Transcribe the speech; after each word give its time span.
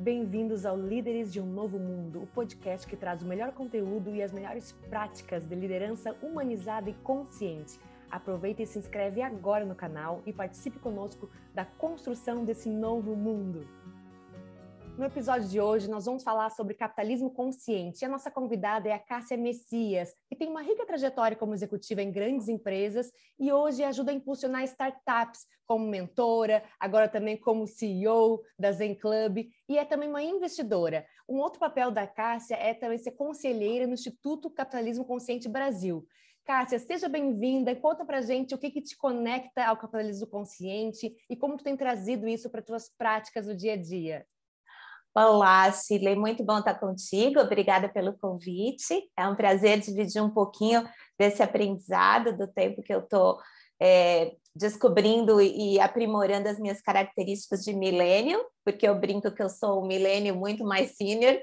Bem-vindos 0.00 0.64
ao 0.64 0.76
Líderes 0.76 1.32
de 1.32 1.40
um 1.40 1.44
Novo 1.46 1.76
Mundo, 1.76 2.22
o 2.22 2.26
podcast 2.28 2.86
que 2.86 2.96
traz 2.96 3.20
o 3.20 3.26
melhor 3.26 3.50
conteúdo 3.50 4.14
e 4.14 4.22
as 4.22 4.30
melhores 4.30 4.70
práticas 4.88 5.44
de 5.44 5.56
liderança 5.56 6.14
humanizada 6.22 6.88
e 6.88 6.94
consciente. 6.94 7.80
Aproveita 8.08 8.62
e 8.62 8.66
se 8.66 8.78
inscreve 8.78 9.20
agora 9.20 9.64
no 9.64 9.74
canal 9.74 10.22
e 10.24 10.32
participe 10.32 10.78
conosco 10.78 11.28
da 11.52 11.64
construção 11.64 12.44
desse 12.44 12.70
novo 12.70 13.16
mundo. 13.16 13.66
No 14.98 15.04
episódio 15.04 15.46
de 15.46 15.60
hoje, 15.60 15.88
nós 15.88 16.06
vamos 16.06 16.24
falar 16.24 16.50
sobre 16.50 16.74
capitalismo 16.74 17.30
consciente. 17.30 18.02
E 18.02 18.04
a 18.04 18.08
nossa 18.08 18.32
convidada 18.32 18.88
é 18.88 18.92
a 18.92 18.98
Cássia 18.98 19.36
Messias, 19.36 20.12
que 20.28 20.34
tem 20.34 20.48
uma 20.48 20.60
rica 20.60 20.84
trajetória 20.84 21.36
como 21.36 21.54
executiva 21.54 22.02
em 22.02 22.10
grandes 22.10 22.48
empresas 22.48 23.12
e 23.38 23.52
hoje 23.52 23.84
ajuda 23.84 24.10
a 24.10 24.14
impulsionar 24.14 24.64
startups 24.64 25.46
como 25.64 25.86
mentora, 25.86 26.64
agora 26.80 27.08
também 27.08 27.36
como 27.36 27.64
CEO 27.64 28.42
da 28.58 28.72
Zen 28.72 28.96
Club 28.96 29.46
e 29.68 29.78
é 29.78 29.84
também 29.84 30.08
uma 30.08 30.20
investidora. 30.20 31.06
Um 31.28 31.36
outro 31.36 31.60
papel 31.60 31.92
da 31.92 32.04
Cássia 32.04 32.56
é 32.56 32.74
também 32.74 32.98
ser 32.98 33.12
conselheira 33.12 33.86
no 33.86 33.94
Instituto 33.94 34.50
Capitalismo 34.50 35.04
Consciente 35.04 35.48
Brasil. 35.48 36.04
Cássia, 36.44 36.80
seja 36.80 37.08
bem-vinda. 37.08 37.72
Conta 37.76 38.04
pra 38.04 38.20
gente 38.20 38.52
o 38.52 38.58
que, 38.58 38.68
que 38.68 38.82
te 38.82 38.96
conecta 38.96 39.64
ao 39.64 39.76
capitalismo 39.76 40.26
consciente 40.26 41.14
e 41.30 41.36
como 41.36 41.56
tu 41.56 41.62
tem 41.62 41.76
trazido 41.76 42.26
isso 42.26 42.50
para 42.50 42.60
tuas 42.60 42.88
práticas 42.98 43.46
do 43.46 43.54
dia 43.54 43.74
a 43.74 43.76
dia. 43.76 44.26
Olá, 45.14 45.72
Chile, 45.72 46.14
muito 46.14 46.44
bom 46.44 46.58
estar 46.58 46.74
contigo. 46.74 47.40
Obrigada 47.40 47.88
pelo 47.88 48.16
convite. 48.16 49.10
É 49.16 49.26
um 49.26 49.34
prazer 49.34 49.80
dividir 49.80 50.22
um 50.22 50.30
pouquinho 50.30 50.88
desse 51.18 51.42
aprendizado 51.42 52.36
do 52.36 52.46
tempo 52.46 52.82
que 52.82 52.94
eu 52.94 53.00
estou 53.00 53.38
é, 53.80 54.36
descobrindo 54.54 55.40
e 55.40 55.80
aprimorando 55.80 56.48
as 56.48 56.60
minhas 56.60 56.80
características 56.80 57.64
de 57.64 57.74
milênio, 57.74 58.40
porque 58.64 58.86
eu 58.86 58.94
brinco 58.94 59.32
que 59.32 59.42
eu 59.42 59.48
sou 59.48 59.82
um 59.82 59.86
milênio 59.88 60.36
muito 60.36 60.64
mais 60.64 60.96
senior, 60.96 61.36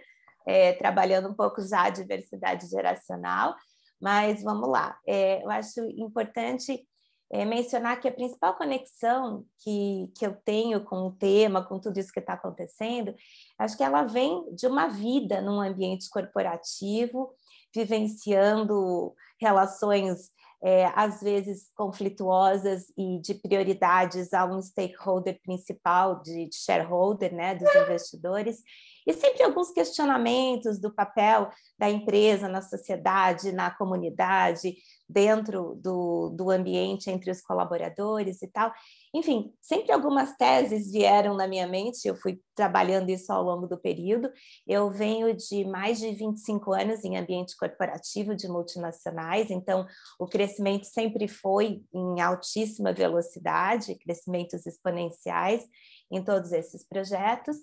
é, 0.47 0.73
trabalhando 0.73 1.29
um 1.29 1.33
pouco 1.33 1.61
já 1.61 1.83
a 1.83 1.89
diversidade 1.89 2.67
geracional. 2.67 3.55
Mas 3.99 4.41
vamos 4.43 4.69
lá, 4.69 4.97
é, 5.07 5.43
eu 5.43 5.49
acho 5.49 5.81
importante 5.97 6.85
é, 7.31 7.43
mencionar 7.43 7.99
que 7.99 8.07
a 8.07 8.11
principal 8.11 8.55
conexão 8.55 9.45
que, 9.59 10.11
que 10.15 10.25
eu 10.25 10.35
tenho 10.45 10.83
com 10.83 11.07
o 11.07 11.11
tema, 11.11 11.65
com 11.65 11.79
tudo 11.79 11.99
isso 11.99 12.11
que 12.11 12.19
está 12.19 12.33
acontecendo, 12.33 13.13
acho 13.57 13.75
que 13.75 13.83
ela 13.83 14.03
vem 14.03 14.53
de 14.53 14.67
uma 14.67 14.87
vida 14.87 15.41
num 15.41 15.59
ambiente 15.59 16.09
corporativo, 16.09 17.33
vivenciando 17.73 19.13
relações 19.39 20.31
é, 20.63 20.91
às 20.95 21.21
vezes 21.21 21.69
conflituosas 21.75 22.85
e 22.97 23.19
de 23.21 23.35
prioridades 23.35 24.33
a 24.33 24.45
um 24.45 24.61
stakeholder 24.61 25.39
principal, 25.43 26.21
de, 26.21 26.47
de 26.49 26.55
shareholder, 26.55 27.33
né, 27.33 27.53
dos 27.53 27.69
investidores, 27.75 28.63
e 29.05 29.13
sempre 29.13 29.43
alguns 29.43 29.71
questionamentos 29.71 30.79
do 30.79 30.91
papel 30.91 31.51
da 31.77 31.87
empresa 31.89 32.47
na 32.47 32.63
sociedade, 32.63 33.51
na 33.51 33.69
comunidade, 33.69 34.75
dentro 35.07 35.75
do, 35.75 36.29
do 36.29 36.49
ambiente 36.49 37.09
entre 37.09 37.29
os 37.29 37.41
colaboradores 37.41 38.41
e 38.41 38.47
tal. 38.47 38.71
Enfim, 39.13 39.53
sempre 39.61 39.91
algumas 39.91 40.35
teses 40.35 40.91
vieram 40.91 41.35
na 41.35 41.47
minha 41.47 41.67
mente, 41.67 42.07
eu 42.07 42.15
fui 42.15 42.41
trabalhando 42.55 43.09
isso 43.09 43.31
ao 43.31 43.43
longo 43.43 43.67
do 43.67 43.77
período. 43.77 44.29
Eu 44.67 44.89
venho 44.89 45.33
de 45.35 45.63
mais 45.65 45.99
de 45.99 46.11
25 46.11 46.73
anos 46.73 47.03
em 47.03 47.17
ambiente 47.17 47.55
corporativo 47.55 48.35
de 48.35 48.47
multinacionais, 48.47 49.49
então 49.51 49.85
o 50.19 50.25
crescimento 50.25 50.85
sempre 50.85 51.27
foi 51.27 51.81
em 51.93 52.19
altíssima 52.19 52.91
velocidade, 52.91 53.95
crescimentos 53.95 54.65
exponenciais 54.65 55.65
em 56.11 56.23
todos 56.23 56.51
esses 56.51 56.85
projetos. 56.87 57.57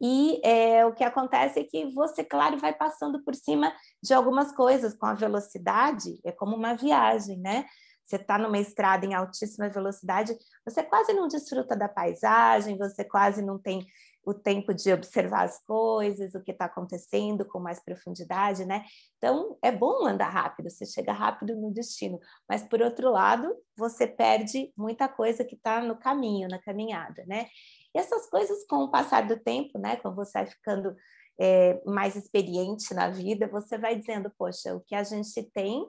E 0.00 0.40
é, 0.44 0.84
o 0.84 0.92
que 0.92 1.04
acontece 1.04 1.60
é 1.60 1.64
que 1.64 1.92
você, 1.92 2.22
claro, 2.22 2.58
vai 2.58 2.74
passando 2.74 3.22
por 3.24 3.34
cima 3.34 3.72
de 4.02 4.12
algumas 4.12 4.52
coisas 4.52 4.94
com 4.94 5.06
a 5.06 5.14
velocidade, 5.14 6.20
é 6.24 6.32
como 6.32 6.54
uma 6.54 6.74
viagem, 6.74 7.38
né? 7.38 7.64
Você 8.04 8.16
está 8.16 8.38
numa 8.38 8.58
estrada 8.58 9.04
em 9.04 9.14
altíssima 9.14 9.68
velocidade, 9.68 10.36
você 10.64 10.82
quase 10.82 11.12
não 11.12 11.26
desfruta 11.26 11.74
da 11.74 11.88
paisagem, 11.88 12.78
você 12.78 13.04
quase 13.04 13.42
não 13.42 13.58
tem 13.58 13.84
o 14.26 14.34
tempo 14.34 14.74
de 14.74 14.92
observar 14.92 15.44
as 15.44 15.64
coisas, 15.64 16.34
o 16.34 16.42
que 16.42 16.50
está 16.50 16.64
acontecendo 16.64 17.44
com 17.44 17.60
mais 17.60 17.78
profundidade, 17.80 18.64
né? 18.64 18.84
Então, 19.16 19.56
é 19.62 19.70
bom 19.70 20.04
andar 20.04 20.28
rápido, 20.28 20.68
você 20.68 20.84
chega 20.84 21.12
rápido 21.12 21.54
no 21.54 21.72
destino, 21.72 22.18
mas 22.48 22.64
por 22.64 22.82
outro 22.82 23.10
lado, 23.10 23.56
você 23.76 24.04
perde 24.04 24.72
muita 24.76 25.08
coisa 25.08 25.44
que 25.44 25.54
está 25.54 25.80
no 25.80 25.96
caminho, 25.96 26.48
na 26.48 26.60
caminhada, 26.60 27.24
né? 27.26 27.46
E 27.96 27.98
essas 27.98 28.28
coisas, 28.28 28.62
com 28.66 28.84
o 28.84 28.90
passar 28.90 29.26
do 29.26 29.38
tempo, 29.38 29.78
né, 29.78 29.96
quando 29.96 30.16
você 30.16 30.32
vai 30.34 30.46
ficando 30.46 30.94
é, 31.40 31.80
mais 31.86 32.14
experiente 32.14 32.92
na 32.92 33.08
vida, 33.08 33.48
você 33.48 33.78
vai 33.78 33.98
dizendo, 33.98 34.30
poxa, 34.36 34.74
o 34.74 34.82
que 34.82 34.94
a 34.94 35.02
gente 35.02 35.42
tem 35.54 35.88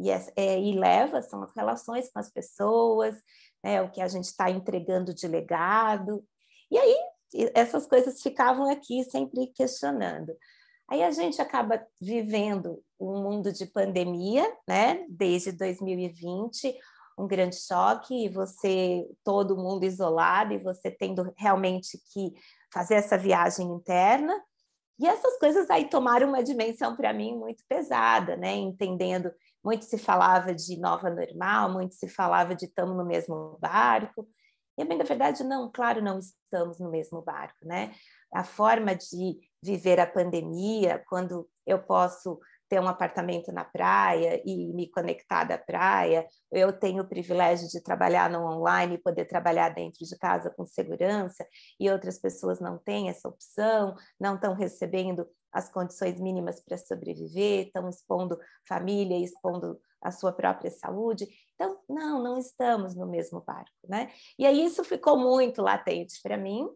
e, 0.00 0.10
é, 0.10 0.58
e 0.58 0.72
leva 0.72 1.20
são 1.20 1.42
as 1.42 1.54
relações 1.54 2.10
com 2.10 2.18
as 2.18 2.32
pessoas, 2.32 3.14
né, 3.62 3.82
o 3.82 3.90
que 3.90 4.00
a 4.00 4.08
gente 4.08 4.24
está 4.24 4.50
entregando 4.50 5.12
de 5.12 5.28
legado. 5.28 6.24
E 6.70 6.78
aí, 6.78 6.96
essas 7.54 7.86
coisas 7.86 8.22
ficavam 8.22 8.70
aqui 8.70 9.04
sempre 9.04 9.46
questionando. 9.48 10.34
Aí 10.88 11.02
a 11.02 11.10
gente 11.10 11.40
acaba 11.42 11.86
vivendo 12.00 12.82
um 12.98 13.22
mundo 13.22 13.52
de 13.52 13.66
pandemia, 13.66 14.50
né, 14.66 15.04
desde 15.06 15.52
2020, 15.52 16.74
um 17.18 17.26
grande 17.26 17.56
choque 17.56 18.24
e 18.24 18.28
você 18.28 19.06
todo 19.24 19.56
mundo 19.56 19.84
isolado 19.84 20.52
e 20.52 20.58
você 20.58 20.90
tendo 20.90 21.32
realmente 21.36 21.98
que 22.12 22.32
fazer 22.72 22.94
essa 22.94 23.18
viagem 23.18 23.66
interna 23.66 24.34
e 25.02 25.06
essas 25.06 25.36
coisas 25.38 25.68
aí 25.68 25.88
tomaram 25.88 26.28
uma 26.28 26.44
dimensão 26.44 26.94
para 26.94 27.12
mim 27.12 27.36
muito 27.36 27.64
pesada, 27.68 28.36
né? 28.36 28.52
Entendendo, 28.52 29.32
muito 29.64 29.84
se 29.84 29.98
falava 29.98 30.54
de 30.54 30.78
nova 30.78 31.10
normal, 31.10 31.72
muito 31.72 31.94
se 31.94 32.08
falava 32.08 32.54
de 32.54 32.66
estamos 32.66 32.96
no 32.96 33.04
mesmo 33.04 33.58
barco. 33.60 34.28
E 34.78 34.84
bem 34.84 34.96
da 34.96 35.04
verdade, 35.04 35.42
não, 35.42 35.70
claro, 35.72 36.00
não 36.00 36.20
estamos 36.20 36.78
no 36.78 36.88
mesmo 36.88 37.20
barco, 37.20 37.66
né? 37.66 37.92
A 38.32 38.44
forma 38.44 38.94
de 38.94 39.40
viver 39.62 39.98
a 39.98 40.06
pandemia, 40.06 41.02
quando 41.08 41.48
eu 41.66 41.82
posso 41.82 42.38
ter 42.72 42.80
um 42.80 42.88
apartamento 42.88 43.52
na 43.52 43.66
praia 43.66 44.40
e 44.46 44.72
me 44.72 44.88
conectar 44.88 45.44
da 45.44 45.58
praia, 45.58 46.26
eu 46.50 46.72
tenho 46.72 47.02
o 47.02 47.06
privilégio 47.06 47.68
de 47.68 47.82
trabalhar 47.82 48.30
no 48.30 48.40
online 48.46 48.94
e 48.94 48.98
poder 48.98 49.26
trabalhar 49.26 49.68
dentro 49.68 50.06
de 50.06 50.16
casa 50.16 50.48
com 50.48 50.64
segurança, 50.64 51.46
e 51.78 51.90
outras 51.90 52.18
pessoas 52.18 52.60
não 52.60 52.78
têm 52.78 53.10
essa 53.10 53.28
opção, 53.28 53.94
não 54.18 54.36
estão 54.36 54.54
recebendo 54.54 55.28
as 55.52 55.70
condições 55.70 56.18
mínimas 56.18 56.64
para 56.64 56.78
sobreviver, 56.78 57.66
estão 57.66 57.90
expondo 57.90 58.38
família, 58.66 59.22
expondo 59.22 59.78
a 60.00 60.10
sua 60.10 60.32
própria 60.32 60.70
saúde. 60.70 61.28
Então, 61.54 61.78
não, 61.86 62.22
não 62.22 62.38
estamos 62.38 62.96
no 62.96 63.06
mesmo 63.06 63.42
barco, 63.42 63.70
né? 63.86 64.10
E 64.38 64.46
aí 64.46 64.64
isso 64.64 64.82
ficou 64.82 65.18
muito 65.18 65.60
latente 65.60 66.18
para 66.22 66.38
mim, 66.38 66.66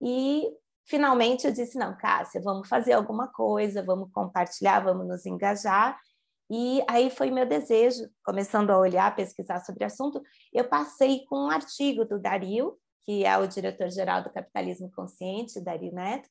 e 0.00 0.48
finalmente 0.86 1.46
eu 1.46 1.52
disse: 1.52 1.78
não, 1.78 1.96
Cássia, 1.96 2.40
vamos 2.42 2.68
fazer 2.68 2.92
alguma 2.92 3.28
coisa, 3.28 3.82
vamos 3.82 4.10
compartilhar, 4.12 4.80
vamos 4.80 5.06
nos 5.06 5.26
engajar. 5.26 5.98
E 6.48 6.82
aí 6.88 7.10
foi 7.10 7.30
meu 7.30 7.44
desejo, 7.44 8.08
começando 8.24 8.70
a 8.70 8.78
olhar, 8.78 9.14
pesquisar 9.16 9.64
sobre 9.64 9.82
o 9.82 9.86
assunto, 9.86 10.22
eu 10.52 10.68
passei 10.68 11.24
com 11.24 11.46
um 11.46 11.50
artigo 11.50 12.04
do 12.04 12.20
Dario, 12.20 12.78
que 13.04 13.24
é 13.24 13.36
o 13.36 13.48
diretor-geral 13.48 14.22
do 14.22 14.32
Capitalismo 14.32 14.90
Consciente, 14.92 15.60
Dario 15.60 15.92
Neto, 15.92 16.28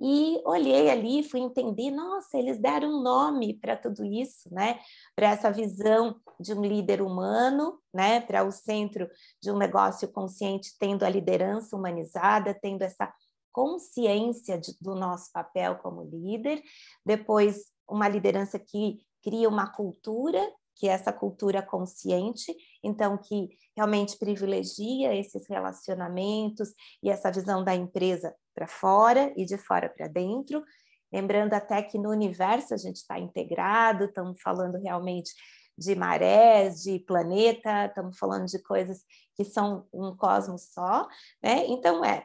e 0.00 0.40
olhei 0.46 0.88
ali, 0.88 1.22
fui 1.22 1.40
entender, 1.40 1.90
nossa, 1.90 2.38
eles 2.38 2.58
deram 2.58 2.88
um 2.88 3.02
nome 3.02 3.54
para 3.54 3.76
tudo 3.76 4.02
isso, 4.02 4.48
né? 4.50 4.80
Para 5.14 5.28
essa 5.28 5.50
visão 5.50 6.18
de 6.40 6.54
um 6.54 6.62
líder 6.62 7.02
humano, 7.02 7.78
né? 7.92 8.18
Para 8.20 8.42
o 8.42 8.50
centro 8.50 9.10
de 9.42 9.50
um 9.50 9.58
negócio 9.58 10.08
consciente 10.08 10.70
tendo 10.78 11.04
a 11.04 11.10
liderança 11.10 11.76
humanizada, 11.76 12.58
tendo 12.62 12.80
essa 12.80 13.12
consciência 13.52 14.58
de, 14.58 14.74
do 14.80 14.94
nosso 14.94 15.30
papel 15.32 15.76
como 15.76 16.02
líder, 16.02 16.62
depois 17.04 17.66
uma 17.88 18.08
liderança 18.08 18.58
que 18.58 18.98
cria 19.22 19.48
uma 19.48 19.70
cultura, 19.70 20.40
que 20.76 20.88
é 20.88 20.92
essa 20.92 21.12
cultura 21.12 21.62
consciente, 21.62 22.54
então 22.82 23.18
que 23.18 23.50
realmente 23.76 24.18
privilegia 24.18 25.14
esses 25.14 25.46
relacionamentos 25.48 26.70
e 27.02 27.10
essa 27.10 27.30
visão 27.30 27.62
da 27.62 27.74
empresa 27.74 28.34
para 28.54 28.66
fora 28.66 29.32
e 29.36 29.44
de 29.44 29.58
fora 29.58 29.88
para 29.88 30.08
dentro. 30.08 30.62
Lembrando 31.12 31.54
até 31.54 31.82
que 31.82 31.98
no 31.98 32.10
universo 32.10 32.72
a 32.72 32.76
gente 32.76 32.96
está 32.96 33.18
integrado, 33.18 34.04
estamos 34.04 34.40
falando 34.40 34.80
realmente 34.80 35.32
de 35.76 35.94
marés, 35.94 36.82
de 36.82 36.98
planeta, 37.00 37.86
estamos 37.86 38.18
falando 38.18 38.46
de 38.46 38.62
coisas 38.62 39.02
que 39.34 39.44
são 39.44 39.86
um 39.92 40.14
cosmos 40.14 40.72
só, 40.72 41.08
né? 41.42 41.66
Então 41.66 42.04
é 42.04 42.24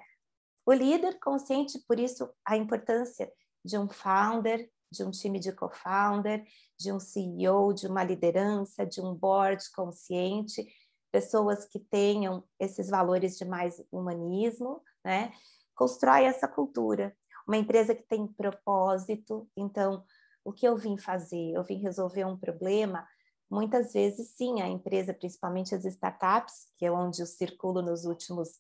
o 0.66 0.74
líder 0.74 1.20
consciente, 1.20 1.80
por 1.88 2.00
isso, 2.00 2.30
a 2.46 2.58
importância 2.58 3.32
de 3.64 3.78
um 3.78 3.88
founder, 3.88 4.70
de 4.92 5.04
um 5.04 5.12
time 5.12 5.40
de 5.40 5.52
co-founder, 5.52 6.44
de 6.80 6.92
um 6.92 7.00
CEO, 7.00 7.74
de 7.74 7.88
uma 7.88 8.04
liderança, 8.04 8.86
de 8.86 9.02
um 9.02 9.14
board 9.14 9.64
consciente, 9.72 10.66
pessoas 11.12 11.66
que 11.66 11.80
tenham 11.80 12.44
esses 12.60 12.90
valores 12.90 13.38
de 13.38 13.46
mais 13.46 13.82
humanismo, 13.92 14.82
né? 15.04 15.32
constrói 15.76 16.24
essa 16.24 16.48
cultura. 16.48 17.16
Uma 17.48 17.58
empresa 17.58 17.94
que 17.94 18.04
tem 18.04 18.26
propósito, 18.26 19.48
então, 19.56 20.04
o 20.44 20.52
que 20.52 20.68
eu 20.68 20.76
vim 20.76 20.98
fazer? 20.98 21.52
Eu 21.54 21.64
vim 21.64 21.78
resolver 21.78 22.26
um 22.26 22.38
problema. 22.38 23.08
Muitas 23.50 23.94
vezes, 23.94 24.30
sim, 24.36 24.62
a 24.62 24.68
empresa, 24.68 25.14
principalmente 25.14 25.76
as 25.76 25.86
startups, 25.86 26.68
que 26.78 26.86
é 26.86 26.92
onde 26.92 27.22
eu 27.22 27.26
circulo 27.28 27.82
nos 27.82 28.06
últimos 28.06 28.60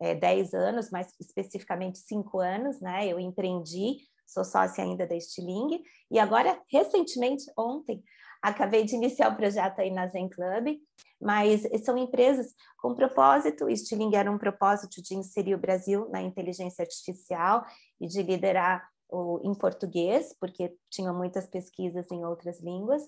é, 0.00 0.14
10 0.14 0.54
anos, 0.54 0.90
mais 0.90 1.08
especificamente 1.20 1.98
5 1.98 2.38
anos, 2.40 2.80
né? 2.80 3.06
Eu 3.06 3.18
empreendi, 3.18 3.98
sou 4.26 4.44
sócia 4.44 4.84
ainda 4.84 5.06
da 5.06 5.18
Stiling, 5.18 5.82
e 6.10 6.18
agora, 6.18 6.60
recentemente, 6.70 7.44
ontem, 7.56 8.02
acabei 8.42 8.84
de 8.84 8.94
iniciar 8.94 9.32
o 9.32 9.36
projeto 9.36 9.80
aí 9.80 9.90
na 9.90 10.06
Zen 10.08 10.28
Club, 10.28 10.78
mas 11.20 11.62
são 11.84 11.96
empresas 11.96 12.54
com 12.78 12.94
propósito, 12.94 13.74
Stiling 13.74 14.14
era 14.14 14.30
um 14.30 14.38
propósito 14.38 15.02
de 15.02 15.14
inserir 15.14 15.54
o 15.54 15.58
Brasil 15.58 16.08
na 16.10 16.20
inteligência 16.22 16.82
artificial 16.82 17.64
e 18.00 18.06
de 18.06 18.22
liderar 18.22 18.86
o, 19.08 19.40
em 19.42 19.54
português, 19.54 20.34
porque 20.38 20.76
tinham 20.90 21.14
muitas 21.14 21.46
pesquisas 21.46 22.10
em 22.10 22.24
outras 22.24 22.60
línguas. 22.60 23.02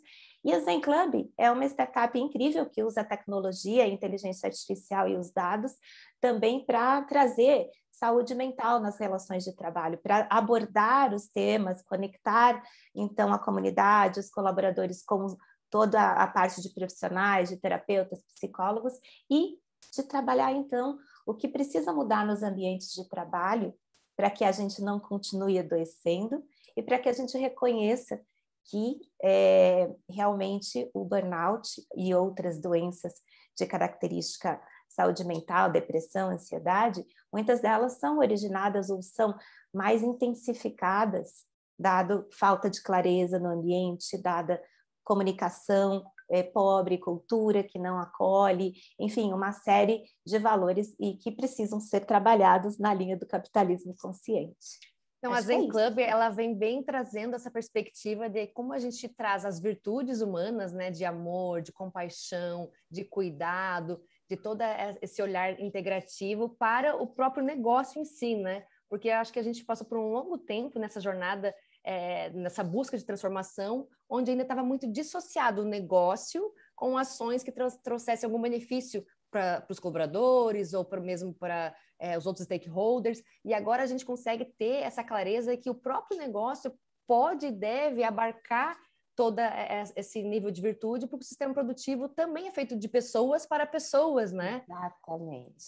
E 0.45 0.53
a 0.53 0.61
Zen 0.61 0.81
Club 0.81 1.31
é 1.37 1.50
uma 1.50 1.65
startup 1.67 2.19
incrível 2.19 2.67
que 2.67 2.83
usa 2.83 3.00
a 3.00 3.05
tecnologia, 3.05 3.85
a 3.85 3.89
inteligência 3.89 4.47
artificial 4.47 5.09
e 5.09 5.17
os 5.17 5.31
dados 5.31 5.73
também 6.21 6.65
para 6.65 7.03
trazer 7.03 7.69
saúde 7.91 8.35
mental 8.35 8.81
nas 8.81 8.99
relações 8.99 9.45
de 9.45 9.55
trabalho, 9.55 9.99
para 9.99 10.27
abordar 10.31 11.12
os 11.12 11.27
temas, 11.27 11.83
conectar 11.83 12.62
então 12.95 13.33
a 13.33 13.39
comunidade, 13.39 14.21
os 14.21 14.31
colaboradores 14.31 15.03
com 15.05 15.37
toda 15.69 16.12
a 16.12 16.27
parte 16.27 16.62
de 16.62 16.73
profissionais, 16.73 17.49
de 17.49 17.56
terapeutas, 17.56 18.23
psicólogos 18.35 18.95
e 19.31 19.59
de 19.93 20.03
trabalhar 20.05 20.53
então 20.53 20.99
o 21.27 21.35
que 21.35 21.49
precisa 21.49 21.93
mudar 21.93 22.25
nos 22.25 22.43
ambientes 22.43 22.93
de 22.95 23.06
trabalho 23.09 23.75
para 24.19 24.31
que 24.31 24.44
a 24.44 24.50
gente 24.50 24.82
não 24.82 24.99
continue 24.99 25.61
adoecendo 25.61 26.44
e 26.76 26.82
para 26.82 26.99
que 26.99 27.09
a 27.09 27.12
gente 27.12 27.38
reconheça 27.38 28.20
que 28.65 29.00
é, 29.23 29.94
realmente 30.11 30.91
o 30.93 31.05
burnout 31.05 31.87
e 31.97 32.12
outras 32.12 32.61
doenças 32.61 33.15
de 33.56 33.65
característica 33.65 34.61
saúde 34.88 35.25
mental, 35.25 35.70
depressão, 35.70 36.31
ansiedade, 36.31 37.06
muitas 37.32 37.61
delas 37.61 38.00
são 38.00 38.19
originadas 38.19 38.91
ou 38.91 39.00
são 39.00 39.38
mais 39.73 40.03
intensificadas, 40.03 41.44
dado 41.79 42.26
falta 42.32 42.69
de 42.69 42.82
clareza 42.82 43.38
no 43.38 43.49
ambiente, 43.49 44.21
dada 44.21 44.61
comunicação 45.05 46.05
é, 46.31 46.43
pobre, 46.43 46.99
cultura 46.99 47.63
que 47.63 47.79
não 47.79 47.99
acolhe, 47.99 48.75
enfim, 48.99 49.33
uma 49.33 49.53
série 49.53 50.03
de 50.27 50.39
valores 50.39 50.95
e 50.99 51.17
que 51.17 51.33
precisam 51.33 51.81
ser 51.81 52.05
trabalhados 52.07 52.79
na 52.79 52.93
linha 52.93 53.17
do 53.17 53.27
capitalismo 53.27 53.95
consciente. 54.01 54.79
Então, 55.19 55.33
Acho 55.33 55.43
a 55.43 55.47
Zen 55.47 55.67
é 55.67 55.69
Club, 55.69 55.99
ela 55.99 56.31
vem 56.31 56.55
bem 56.55 56.83
trazendo 56.83 57.35
essa 57.35 57.51
perspectiva 57.51 58.29
de 58.29 58.47
como 58.49 58.73
a 58.73 58.79
gente 58.79 59.09
traz 59.09 59.45
as 59.45 59.59
virtudes 59.59 60.21
humanas, 60.21 60.73
né, 60.73 60.91
de 60.91 61.05
amor, 61.05 61.61
de 61.61 61.73
compaixão, 61.73 62.71
de 62.89 63.05
cuidado, 63.05 64.01
de 64.31 64.37
todo 64.37 64.61
esse 65.03 65.21
olhar 65.21 65.59
integrativo 65.59 66.51
para 66.51 66.95
o 66.95 67.07
próprio 67.07 67.43
negócio 67.43 68.01
em 68.01 68.05
si, 68.05 68.37
né? 68.37 68.65
Porque 68.89 69.11
acho 69.11 69.33
que 69.33 69.39
a 69.39 69.43
gente 69.43 69.65
passa 69.65 69.85
por 69.85 69.99
um 69.99 70.13
longo 70.13 70.39
tempo 70.39 70.79
nessa 70.79 71.01
jornada, 71.01 71.55
é, 71.85 72.31
nessa 72.31 72.63
busca 72.63 72.97
de 72.97 73.05
transformação, 73.05 73.89
onde 74.09 74.31
ainda 74.31 74.43
estava 74.43 74.63
muito 74.63 74.91
dissociado 74.91 75.63
o 75.63 75.65
negócio 75.65 76.53
com 76.75 76.97
ações 76.97 77.43
que 77.43 77.53
trouxessem 77.83 78.27
algum 78.27 78.41
benefício 78.41 79.05
para 79.31 79.67
os 79.69 79.79
colaboradores 79.79 80.73
ou 80.73 80.87
mesmo 81.01 81.35
para 81.35 81.75
é, 81.99 82.17
os 82.17 82.27
outros 82.27 82.45
stakeholders. 82.45 83.23
E 83.45 83.53
agora 83.53 83.83
a 83.83 83.87
gente 83.87 84.05
consegue 84.05 84.45
ter 84.59 84.83
essa 84.83 85.05
clareza 85.05 85.57
que 85.57 85.71
o 85.71 85.75
próprio 85.75 86.19
negócio 86.19 86.73
pode 87.07 87.47
e 87.47 87.53
deve 87.53 88.03
abarcar 88.03 88.79
todo 89.19 89.41
esse 89.97 90.23
nível 90.23 90.49
de 90.49 90.63
virtude, 90.63 91.09
porque 91.09 91.25
o 91.25 91.27
sistema 91.27 91.53
produtivo 91.53 92.09
também 92.09 92.47
é 92.47 92.53
feito 92.53 92.77
de 92.77 92.87
pessoas 92.87 93.45
para 93.45 93.67
pessoas, 93.67 94.31
né? 94.31 94.63
Exatamente. 94.69 95.67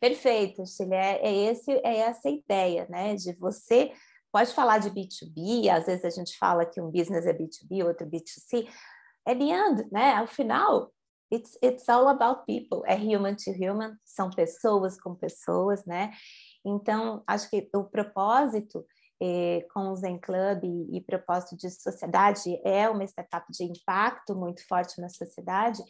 Perfeito, 0.00 0.64
Chile. 0.64 0.94
É, 0.94 1.50
esse, 1.50 1.72
é 1.72 1.98
essa 1.98 2.30
ideia, 2.30 2.86
né? 2.88 3.14
De 3.14 3.34
você 3.34 3.92
pode 4.32 4.52
falar 4.52 4.78
de 4.78 4.90
B2B, 4.90 5.68
às 5.68 5.86
vezes 5.86 6.04
a 6.04 6.10
gente 6.10 6.36
fala 6.38 6.66
que 6.66 6.80
um 6.80 6.90
business 6.90 7.26
é 7.26 7.32
B2B, 7.32 7.84
outro 7.84 8.06
B2C. 8.06 8.68
At 9.26 9.38
the 9.38 9.44
end, 9.44 9.88
né? 9.90 10.14
Ao 10.14 10.26
final, 10.26 10.92
it's, 11.32 11.58
it's 11.62 11.88
all 11.88 12.08
about 12.08 12.44
people. 12.46 12.82
É 12.86 12.94
human 12.94 13.34
to 13.34 13.50
human, 13.50 13.96
são 14.04 14.30
pessoas 14.30 15.00
com 15.00 15.14
pessoas, 15.14 15.84
né? 15.84 16.12
Então, 16.64 17.22
acho 17.26 17.48
que 17.50 17.68
o 17.74 17.84
propósito 17.84 18.84
eh, 19.20 19.66
com 19.72 19.88
o 19.90 19.96
Zen 19.96 20.18
Club 20.18 20.64
e, 20.64 20.98
e 20.98 21.00
propósito 21.00 21.56
de 21.56 21.70
sociedade 21.70 22.60
é 22.64 22.88
uma 22.88 23.04
startup 23.04 23.46
de 23.50 23.64
impacto 23.64 24.34
muito 24.34 24.66
forte 24.66 25.00
na 25.00 25.08
sociedade, 25.08 25.82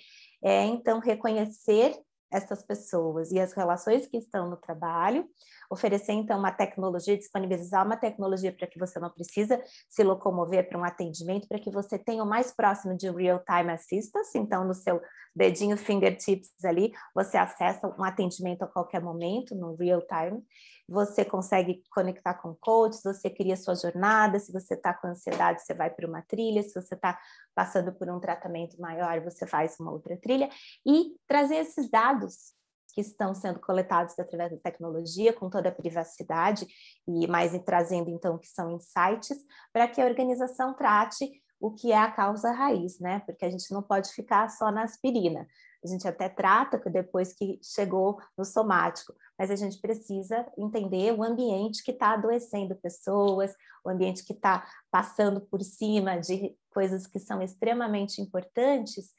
é 0.42 0.64
então 0.64 1.00
reconhecer 1.00 1.98
essas 2.30 2.62
pessoas 2.62 3.30
e 3.30 3.38
as 3.38 3.52
relações 3.52 4.06
que 4.06 4.16
estão 4.16 4.50
no 4.50 4.56
trabalho, 4.56 5.28
oferecer 5.70 6.12
então 6.12 6.38
uma 6.38 6.52
tecnologia, 6.52 7.16
disponibilizar 7.16 7.84
uma 7.84 7.96
tecnologia 7.96 8.52
para 8.52 8.66
que 8.66 8.78
você 8.78 8.98
não 8.98 9.10
precisa 9.10 9.62
se 9.88 10.02
locomover 10.02 10.68
para 10.68 10.78
um 10.78 10.84
atendimento, 10.84 11.48
para 11.48 11.58
que 11.58 11.70
você 11.70 11.98
tenha 11.98 12.22
o 12.22 12.26
mais 12.26 12.52
próximo 12.52 12.96
de 12.96 13.10
real-time 13.10 13.72
assistance, 13.72 14.36
então 14.38 14.64
no 14.64 14.74
seu 14.74 15.00
dedinho 15.34 15.76
fingertips 15.76 16.64
ali, 16.64 16.92
você 17.14 17.36
acessa 17.36 17.94
um 17.98 18.04
atendimento 18.04 18.62
a 18.62 18.66
qualquer 18.66 19.02
momento 19.02 19.54
no 19.54 19.74
real 19.74 20.02
time, 20.02 20.42
você 20.88 21.24
consegue 21.24 21.82
conectar 21.90 22.34
com 22.34 22.54
coaches, 22.54 23.02
você 23.02 23.28
cria 23.28 23.56
sua 23.56 23.74
jornada, 23.74 24.38
se 24.38 24.52
você 24.52 24.74
está 24.74 24.94
com 24.94 25.08
ansiedade, 25.08 25.62
você 25.62 25.74
vai 25.74 25.90
para 25.90 26.06
uma 26.06 26.22
trilha, 26.22 26.62
se 26.62 26.74
você 26.74 26.94
está 26.94 27.18
passando 27.54 27.92
por 27.92 28.08
um 28.08 28.20
tratamento 28.20 28.80
maior, 28.80 29.20
você 29.20 29.46
faz 29.46 29.78
uma 29.80 29.90
outra 29.90 30.16
trilha, 30.16 30.48
e 30.86 31.16
trazer 31.26 31.56
esses 31.56 31.90
dados 31.90 32.54
que 32.94 33.00
estão 33.02 33.34
sendo 33.34 33.60
coletados 33.60 34.18
através 34.18 34.52
da 34.52 34.58
tecnologia, 34.58 35.32
com 35.32 35.50
toda 35.50 35.68
a 35.68 35.72
privacidade, 35.72 36.66
e 37.06 37.26
mais 37.26 37.52
trazendo 37.64 38.08
então 38.08 38.38
que 38.38 38.48
são 38.48 38.70
insights, 38.70 39.38
para 39.72 39.86
que 39.86 40.00
a 40.00 40.06
organização 40.06 40.74
trate 40.74 41.30
o 41.60 41.72
que 41.72 41.92
é 41.92 41.98
a 41.98 42.10
causa 42.10 42.50
raiz, 42.52 42.98
né? 42.98 43.20
Porque 43.26 43.44
a 43.44 43.50
gente 43.50 43.72
não 43.72 43.82
pode 43.82 44.10
ficar 44.12 44.48
só 44.48 44.70
na 44.70 44.82
aspirina. 44.82 45.46
A 45.86 45.88
gente 45.88 46.08
até 46.08 46.28
trata 46.28 46.78
depois 46.90 47.32
que 47.32 47.60
chegou 47.62 48.20
no 48.36 48.44
somático, 48.44 49.14
mas 49.38 49.52
a 49.52 49.56
gente 49.56 49.80
precisa 49.80 50.44
entender 50.58 51.12
o 51.12 51.22
ambiente 51.22 51.84
que 51.84 51.92
está 51.92 52.14
adoecendo 52.14 52.74
pessoas, 52.74 53.54
o 53.84 53.88
ambiente 53.88 54.24
que 54.24 54.32
está 54.32 54.66
passando 54.90 55.40
por 55.40 55.62
cima 55.62 56.18
de 56.18 56.56
coisas 56.70 57.06
que 57.06 57.20
são 57.20 57.40
extremamente 57.40 58.20
importantes, 58.20 59.14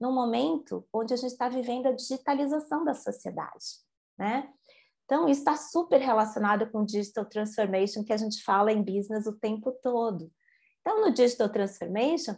num 0.00 0.12
momento 0.12 0.86
onde 0.92 1.12
a 1.12 1.16
gente 1.16 1.32
está 1.32 1.48
vivendo 1.48 1.86
a 1.86 1.92
digitalização 1.92 2.84
da 2.84 2.94
sociedade, 2.94 3.80
né? 4.16 4.48
Então, 5.04 5.28
isso 5.28 5.40
está 5.40 5.56
super 5.56 6.00
relacionado 6.00 6.70
com 6.70 6.84
digital 6.84 7.24
transformation 7.24 8.04
que 8.04 8.12
a 8.12 8.16
gente 8.16 8.42
fala 8.44 8.72
em 8.72 8.82
business 8.82 9.26
o 9.26 9.36
tempo 9.36 9.72
todo. 9.82 10.30
Então, 10.80 11.00
no 11.00 11.12
Digital 11.12 11.48
Transformation, 11.48 12.34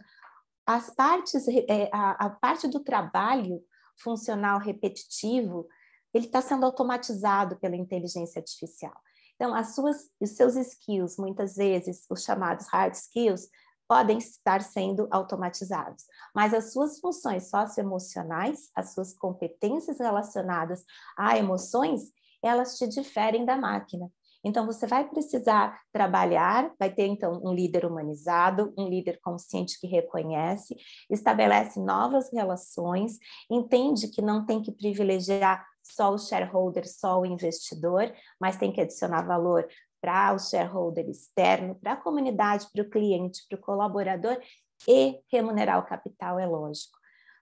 as 0.65 0.89
partes, 0.89 1.47
é, 1.47 1.89
a, 1.93 2.25
a 2.25 2.29
parte 2.31 2.67
do 2.67 2.79
trabalho 2.79 3.61
funcional 3.97 4.59
repetitivo, 4.59 5.67
ele 6.13 6.25
está 6.25 6.41
sendo 6.41 6.65
automatizado 6.65 7.57
pela 7.57 7.75
inteligência 7.75 8.39
artificial. 8.39 8.93
Então, 9.35 9.53
as 9.53 9.75
suas, 9.75 10.09
os 10.19 10.31
seus 10.31 10.55
skills, 10.55 11.17
muitas 11.17 11.55
vezes, 11.55 12.05
os 12.09 12.23
chamados 12.23 12.67
hard 12.67 12.93
skills, 12.93 13.49
podem 13.87 14.17
estar 14.17 14.61
sendo 14.61 15.07
automatizados, 15.11 16.05
mas 16.33 16.53
as 16.53 16.73
suas 16.73 16.99
funções 16.99 17.49
socioemocionais, 17.49 18.71
as 18.75 18.93
suas 18.93 19.13
competências 19.13 19.99
relacionadas 19.99 20.83
a 21.17 21.37
emoções, 21.37 22.11
elas 22.43 22.77
te 22.77 22.87
diferem 22.87 23.45
da 23.45 23.55
máquina. 23.55 24.09
Então, 24.45 24.67
você 24.67 24.85
vai 24.85 25.09
precisar 25.09 25.81
trabalhar, 25.91 26.71
vai 26.79 26.93
ter 26.93 27.07
então 27.07 27.41
um 27.43 27.51
líder 27.51 27.83
humanizado, 27.83 28.71
um 28.77 28.87
líder 28.87 29.19
consciente 29.19 29.79
que 29.79 29.87
reconhece, 29.87 30.75
estabelece 31.09 31.79
novas 31.79 32.31
relações, 32.31 33.17
entende 33.49 34.07
que 34.07 34.21
não 34.21 34.45
tem 34.45 34.61
que 34.61 34.71
privilegiar 34.71 35.65
só 35.81 36.13
o 36.13 36.19
shareholder, 36.19 36.87
só 36.87 37.19
o 37.19 37.25
investidor, 37.25 38.13
mas 38.39 38.57
tem 38.57 38.71
que 38.71 38.81
adicionar 38.81 39.23
valor 39.23 39.67
para 39.99 40.35
o 40.35 40.39
shareholder 40.39 41.09
externo, 41.09 41.73
para 41.75 41.93
a 41.93 41.97
comunidade, 41.97 42.67
para 42.71 42.83
o 42.83 42.89
cliente, 42.89 43.41
para 43.49 43.57
o 43.57 43.61
colaborador 43.61 44.39
e 44.87 45.19
remunerar 45.31 45.79
o 45.79 45.87
capital, 45.87 46.37
é 46.37 46.45
lógico. 46.45 46.95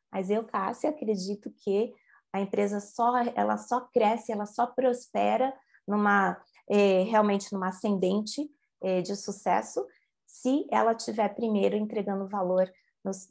Mas 0.10 0.29
eu, 0.29 0.45
Cássia, 0.45 0.89
acredito 0.89 1.51
que 1.63 1.93
a 2.31 2.39
empresa 2.39 2.79
só 2.79 3.17
ela 3.36 3.57
só 3.57 3.81
cresce, 3.93 4.31
ela 4.31 4.45
só 4.45 4.67
prospera 4.67 5.53
numa 5.86 6.41
é, 6.70 7.03
realmente 7.03 7.51
numa 7.53 7.70
ascendente 7.70 8.50
é, 8.82 9.01
de 9.01 9.15
sucesso, 9.15 9.86
se 10.25 10.65
ela 10.72 10.96
tiver 10.96 11.29
primeiro 11.29 11.75
entregando 11.75 12.27
valor 12.27 12.72
nos 13.03 13.29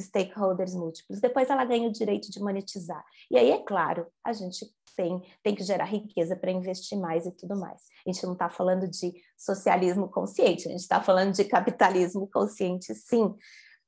stakeholders 0.00 0.74
múltiplos. 0.74 1.20
Depois 1.20 1.48
ela 1.48 1.64
ganha 1.64 1.88
o 1.88 1.92
direito 1.92 2.30
de 2.30 2.40
monetizar. 2.40 3.04
E 3.30 3.38
aí, 3.38 3.50
é 3.50 3.58
claro, 3.58 4.06
a 4.24 4.32
gente 4.32 4.66
tem, 4.96 5.22
tem 5.42 5.54
que 5.54 5.62
gerar 5.62 5.84
riqueza 5.84 6.34
para 6.34 6.50
investir 6.50 6.98
mais 6.98 7.24
e 7.24 7.30
tudo 7.30 7.56
mais. 7.56 7.82
A 8.04 8.10
gente 8.10 8.24
não 8.26 8.32
está 8.32 8.50
falando 8.50 8.88
de 8.88 9.12
socialismo 9.36 10.08
consciente, 10.08 10.66
a 10.66 10.72
gente 10.72 10.80
está 10.80 11.00
falando 11.00 11.32
de 11.32 11.44
capitalismo 11.44 12.28
consciente, 12.28 12.92
sim. 12.94 13.32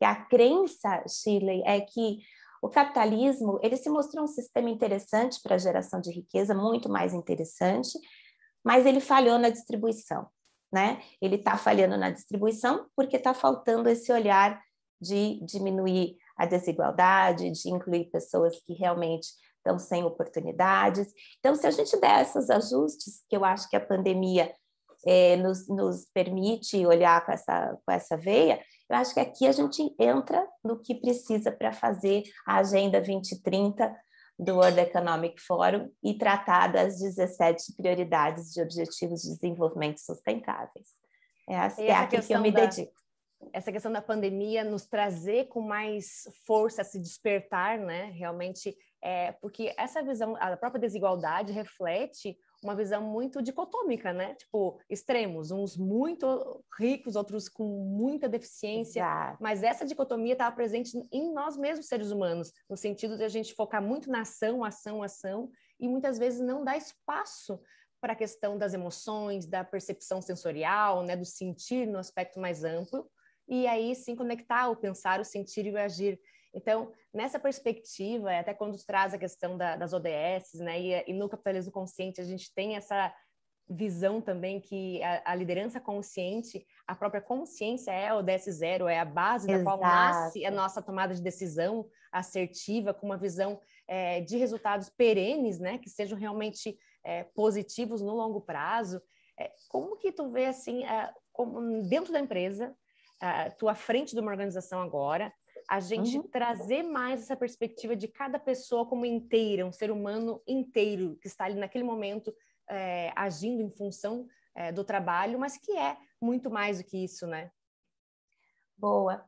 E 0.01 0.05
a 0.05 0.15
crença, 0.15 1.05
Shirley, 1.09 1.63
é 1.67 1.81
que 1.81 2.21
o 2.63 2.69
capitalismo 2.69 3.59
ele 3.63 3.77
se 3.77 3.91
mostrou 3.91 4.25
um 4.25 4.29
sistema 4.29 4.71
interessante 4.71 5.41
para 5.43 5.57
a 5.57 5.59
geração 5.59 6.01
de 6.01 6.13
riqueza, 6.13 6.55
muito 6.55 6.89
mais 6.89 7.13
interessante, 7.13 7.99
mas 8.65 8.87
ele 8.87 9.01
falhou 9.01 9.39
na 9.39 9.49
distribuição, 9.49 10.27
né? 10.73 11.03
Ele 11.21 11.37
está 11.37 11.57
falhando 11.57 11.97
na 11.97 12.11
distribuição 12.11 12.87
porque 12.95 13.17
está 13.17 13.35
faltando 13.35 13.89
esse 13.89 14.13
olhar 14.13 14.61
de 15.01 15.41
diminuir 15.45 16.17
a 16.37 16.47
desigualdade, 16.47 17.51
de 17.51 17.71
incluir 17.71 18.11
pessoas 18.11 18.61
que 18.65 18.75
realmente 18.75 19.29
estão 19.57 19.79
sem 19.79 20.05
oportunidades. 20.05 21.13
Então, 21.39 21.55
se 21.55 21.67
a 21.67 21.71
gente 21.71 21.99
der 21.99 22.23
esses 22.23 22.51
ajustes, 22.51 23.23
que 23.29 23.37
eu 23.37 23.45
acho 23.45 23.69
que 23.69 23.77
a 23.77 23.87
pandemia 23.87 24.53
é, 25.07 25.37
nos, 25.37 25.67
nos, 25.69 26.07
permite 26.13 26.85
olhar 26.87 27.25
com 27.25 27.33
essa, 27.33 27.79
com 27.85 27.93
essa 27.93 28.17
veia, 28.17 28.61
eu 28.89 28.97
acho 28.97 29.15
que 29.15 29.21
aqui 29.21 29.47
a 29.47 29.53
gente 29.53 29.83
entra 29.99 30.47
no 30.65 30.79
que 30.79 30.95
precisa 30.95 31.51
para 31.53 31.73
fazer 31.73 32.23
a 32.47 32.57
Agenda 32.57 33.01
2030 33.01 33.95
do 34.41 34.57
World 34.57 34.81
Economic 34.81 35.41
Forum 35.41 35.91
e 36.03 36.15
tratar 36.15 36.69
das 36.69 36.99
17 36.99 37.75
prioridades 37.77 38.53
de 38.53 38.63
Objetivos 38.63 39.23
de 39.23 39.35
Desenvolvimento 39.35 39.99
Sustentáveis. 40.01 40.89
É, 41.49 41.59
assim, 41.59 41.89
é 41.89 42.07
que 42.07 42.33
eu 42.33 42.41
me 42.41 42.51
da... 42.51 42.61
dedico 42.61 43.01
essa 43.53 43.73
questão 43.73 43.91
da 43.91 44.03
pandemia 44.03 44.65
nos 44.65 44.87
trazer 44.87 45.49
com 45.49 45.61
mais 45.61 46.25
força, 46.47 46.85
se 46.85 46.99
despertar, 46.99 47.79
né? 47.79 48.13
Realmente, 48.15 48.77
é, 49.03 49.33
porque 49.33 49.75
essa 49.79 50.03
visão, 50.03 50.37
a 50.39 50.57
própria 50.57 50.81
desigualdade 50.81 51.53
reflete 51.53 52.37
uma 52.63 52.75
visão 52.75 53.03
muito 53.03 53.41
dicotômica, 53.43 54.13
né? 54.13 54.35
Tipo, 54.35 54.79
extremos, 54.89 55.51
uns 55.51 55.77
muito 55.77 56.63
ricos, 56.79 57.17
outros 57.17 57.49
com 57.49 57.65
muita 57.65 58.29
deficiência. 58.29 59.01
Exato. 59.01 59.39
Mas 59.41 59.63
essa 59.63 59.87
dicotomia 59.87 60.35
estava 60.35 60.55
presente 60.55 60.93
em 61.11 61.33
nós 61.33 61.57
mesmos, 61.57 61.87
seres 61.87 62.11
humanos, 62.11 62.53
no 62.69 62.77
sentido 62.77 63.17
de 63.17 63.25
a 63.25 63.29
gente 63.29 63.55
focar 63.55 63.83
muito 63.83 64.11
na 64.11 64.23
ação, 64.23 64.63
ação, 64.63 65.03
ação, 65.03 65.51
e 65.79 65.89
muitas 65.89 66.19
vezes 66.19 66.41
não 66.41 66.63
dá 66.63 66.77
espaço 66.77 67.61
para 68.01 68.13
a 68.13 68.17
questão 68.17 68.57
das 68.57 68.75
emoções, 68.75 69.47
da 69.47 69.63
percepção 69.63 70.21
sensorial, 70.23 71.03
né, 71.03 71.17
do 71.17 71.25
sentir 71.25 71.87
no 71.87 71.99
aspecto 71.99 72.41
mais 72.41 72.65
amplo, 72.65 73.11
e 73.49 73.67
aí 73.67 73.95
sim 73.95 74.15
conectar 74.15 74.69
o 74.69 74.77
pensar, 74.77 75.21
o 75.21 75.25
sentir 75.25 75.67
e 75.67 75.73
o 75.73 75.79
agir. 75.79 76.21
Então, 76.53 76.93
nessa 77.15 77.39
perspectiva, 77.39 78.33
até 78.37 78.53
quando 78.53 78.77
traz 78.85 79.15
a 79.15 79.19
questão 79.19 79.57
da, 79.57 79.77
das 79.77 79.93
ODS, 79.93 80.55
né, 80.55 80.81
e, 80.81 81.11
e, 81.11 81.13
no 81.13 81.29
capitalismo 81.29 81.73
consciente 81.73 82.21
a 82.21 82.25
gente 82.25 82.53
tem 82.53 82.77
essa 82.77 83.15
visão 83.69 84.21
também 84.21 84.61
que 84.61 85.01
a, 85.03 85.33
a, 85.33 85.35
liderança 85.35 85.81
consciente, 85.81 86.67
a 86.89 86.95
própria 86.95 87.21
consciência 87.21 87.93
é 87.93 88.13
o 88.13 88.19
ODS 88.19 88.47
zero, 88.47 88.89
é 88.89 88.99
a 88.99 89.05
base 89.05 89.49
Exato. 89.49 89.65
da 89.65 89.71
qual 89.71 89.81
nasce 89.81 90.45
a 90.45 90.51
nossa 90.51 90.83
tomada 90.83 91.15
de 91.15 91.23
decisão 91.23 91.89
assertiva, 92.11 92.93
com 92.93 93.07
uma 93.07 93.17
visão 93.17 93.61
é, 93.87 94.21
de 94.21 94.37
resultados 94.37 94.89
perenes, 94.89 95.61
né, 95.61 95.79
que 95.79 95.89
sejam 95.89 96.19
realmente 96.19 96.77
é, 97.05 97.23
positivos 97.23 98.03
no 98.03 98.13
longo 98.13 98.41
prazo. 98.41 99.01
É, 99.39 99.53
como 99.69 99.97
que 99.97 100.11
tu 100.11 100.29
vê 100.31 100.47
assim, 100.47 100.85
é, 100.85 101.13
como, 101.33 101.83
dentro 101.89 102.13
da 102.13 102.19
empresa, 102.19 102.75
uh, 103.23 103.57
tu 103.57 103.69
à 103.69 103.75
frente 103.75 104.15
de 104.15 104.21
uma 104.21 104.31
organização 104.31 104.83
agora, 104.83 105.33
a 105.71 105.79
gente 105.79 106.19
uhum. 106.19 106.27
trazer 106.27 106.83
mais 106.83 107.23
essa 107.23 107.37
perspectiva 107.37 107.95
de 107.95 108.09
cada 108.09 108.41
pessoa 108.41 108.85
como 108.85 109.07
inteira, 109.07 109.65
um 109.65 109.71
ser 109.71 109.93
humano 109.93 110.43
inteiro 110.45 111.17
que 111.23 111.29
está 111.29 111.45
ali 111.45 111.55
naquele 111.55 111.85
momento 111.85 112.35
é, 112.69 113.13
agindo 113.15 113.63
em 113.63 113.71
função 113.71 114.27
é, 114.53 114.73
do 114.73 114.83
trabalho, 114.83 115.39
mas 115.39 115.57
que 115.57 115.71
é 115.71 115.97
muito 116.21 116.51
mais 116.51 116.79
do 116.79 116.85
que 116.85 117.05
isso, 117.05 117.25
né? 117.25 117.53
Boa. 118.77 119.25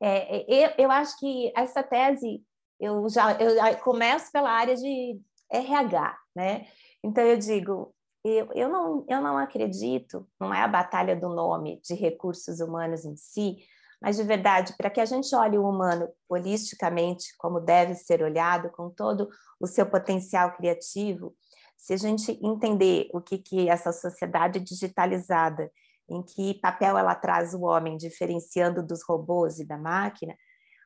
É, 0.00 0.46
eu, 0.50 0.72
eu 0.78 0.90
acho 0.90 1.18
que 1.18 1.52
essa 1.54 1.82
tese 1.82 2.42
eu 2.80 3.06
já 3.10 3.32
eu 3.34 3.76
começo 3.80 4.32
pela 4.32 4.50
área 4.50 4.74
de 4.74 5.20
RH, 5.52 6.18
né? 6.34 6.66
Então 7.04 7.22
eu 7.22 7.36
digo 7.36 7.94
eu, 8.24 8.48
eu, 8.54 8.68
não, 8.68 9.04
eu 9.08 9.20
não 9.20 9.36
acredito, 9.36 10.26
não 10.40 10.54
é 10.54 10.62
a 10.62 10.68
batalha 10.68 11.14
do 11.14 11.28
nome 11.28 11.80
de 11.82 11.94
recursos 11.94 12.60
humanos 12.60 13.04
em 13.04 13.16
si, 13.16 13.56
mas 14.02 14.16
de 14.16 14.24
verdade, 14.24 14.74
para 14.76 14.90
que 14.90 15.00
a 15.00 15.04
gente 15.04 15.32
olhe 15.34 15.56
o 15.56 15.68
humano 15.68 16.08
holisticamente, 16.28 17.36
como 17.38 17.60
deve 17.60 17.94
ser 17.94 18.20
olhado, 18.20 18.68
com 18.70 18.90
todo 18.90 19.28
o 19.60 19.66
seu 19.66 19.86
potencial 19.86 20.56
criativo, 20.56 21.36
se 21.76 21.92
a 21.92 21.96
gente 21.96 22.36
entender 22.42 23.08
o 23.14 23.20
que, 23.20 23.38
que 23.38 23.68
essa 23.68 23.92
sociedade 23.92 24.58
digitalizada, 24.58 25.70
em 26.10 26.20
que 26.20 26.54
papel 26.54 26.98
ela 26.98 27.14
traz 27.14 27.54
o 27.54 27.62
homem, 27.62 27.96
diferenciando 27.96 28.82
dos 28.82 29.04
robôs 29.04 29.60
e 29.60 29.64
da 29.64 29.78
máquina, 29.78 30.36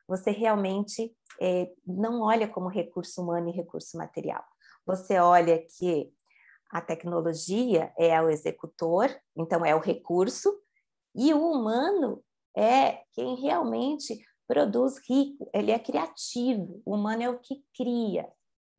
você 0.07 0.29
realmente 0.29 1.11
é, 1.41 1.71
não 1.85 2.21
olha 2.21 2.47
como 2.47 2.69
recurso 2.69 3.21
humano 3.21 3.49
e 3.49 3.51
recurso 3.51 3.97
material. 3.97 4.43
Você 4.85 5.19
olha 5.19 5.59
que 5.77 6.11
a 6.71 6.81
tecnologia 6.81 7.91
é 7.97 8.21
o 8.21 8.29
executor, 8.29 9.09
então 9.35 9.65
é 9.65 9.75
o 9.75 9.79
recurso, 9.79 10.53
e 11.15 11.33
o 11.33 11.51
humano 11.51 12.23
é 12.57 13.03
quem 13.13 13.35
realmente 13.35 14.19
produz 14.47 14.97
rico, 15.07 15.47
ele 15.53 15.71
é 15.71 15.77
criativo, 15.77 16.81
o 16.83 16.95
humano 16.95 17.21
é 17.21 17.29
o 17.29 17.39
que 17.39 17.63
cria, 17.75 18.27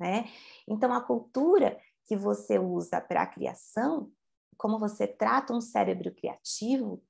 né? 0.01 0.29
Então 0.67 0.93
a 0.93 1.01
cultura 1.01 1.79
que 2.07 2.17
você 2.17 2.59
usa 2.59 3.01
para 3.01 3.23
a 3.23 3.27
criação, 3.27 4.11
como 4.57 4.79
você 4.79 5.07
trata 5.07 5.53
um 5.53 5.61
cérebro 5.61 6.13
criativo, 6.13 7.03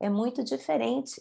é 0.00 0.08
muito 0.08 0.42
diferente. 0.42 1.20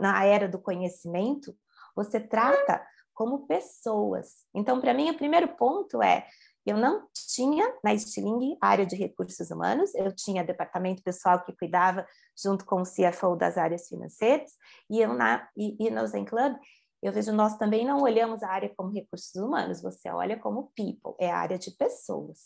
Na 0.00 0.24
era 0.24 0.48
do 0.48 0.60
conhecimento, 0.60 1.56
você 1.96 2.20
trata 2.20 2.86
como 3.12 3.46
pessoas. 3.46 4.46
Então, 4.54 4.80
para 4.80 4.94
mim, 4.94 5.10
o 5.10 5.16
primeiro 5.16 5.48
ponto 5.56 6.02
é 6.02 6.26
eu 6.64 6.76
não 6.76 7.08
tinha 7.12 7.74
na 7.82 7.96
Stiling 7.96 8.56
área 8.60 8.86
de 8.86 8.96
recursos 8.96 9.50
humanos, 9.50 9.94
eu 9.94 10.14
tinha 10.14 10.44
departamento 10.44 11.02
pessoal 11.02 11.42
que 11.42 11.56
cuidava 11.56 12.06
junto 12.40 12.64
com 12.64 12.82
o 12.82 12.84
CFO 12.84 13.36
das 13.36 13.58
áreas 13.58 13.88
financeiras, 13.88 14.52
e 14.88 15.00
eu 15.00 15.12
na 15.12 15.48
e, 15.56 15.76
e 15.86 15.90
no 15.90 16.06
Zen 16.06 16.24
Club, 16.24 16.56
eu 17.02 17.12
vejo 17.12 17.32
nós 17.32 17.56
também 17.58 17.84
não 17.84 18.00
olhamos 18.00 18.42
a 18.42 18.48
área 18.48 18.72
como 18.76 18.92
recursos 18.92 19.34
humanos, 19.34 19.82
você 19.82 20.08
olha 20.08 20.38
como 20.38 20.70
people, 20.76 21.14
é 21.18 21.30
a 21.30 21.38
área 21.38 21.58
de 21.58 21.72
pessoas, 21.72 22.38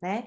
né? 0.00 0.26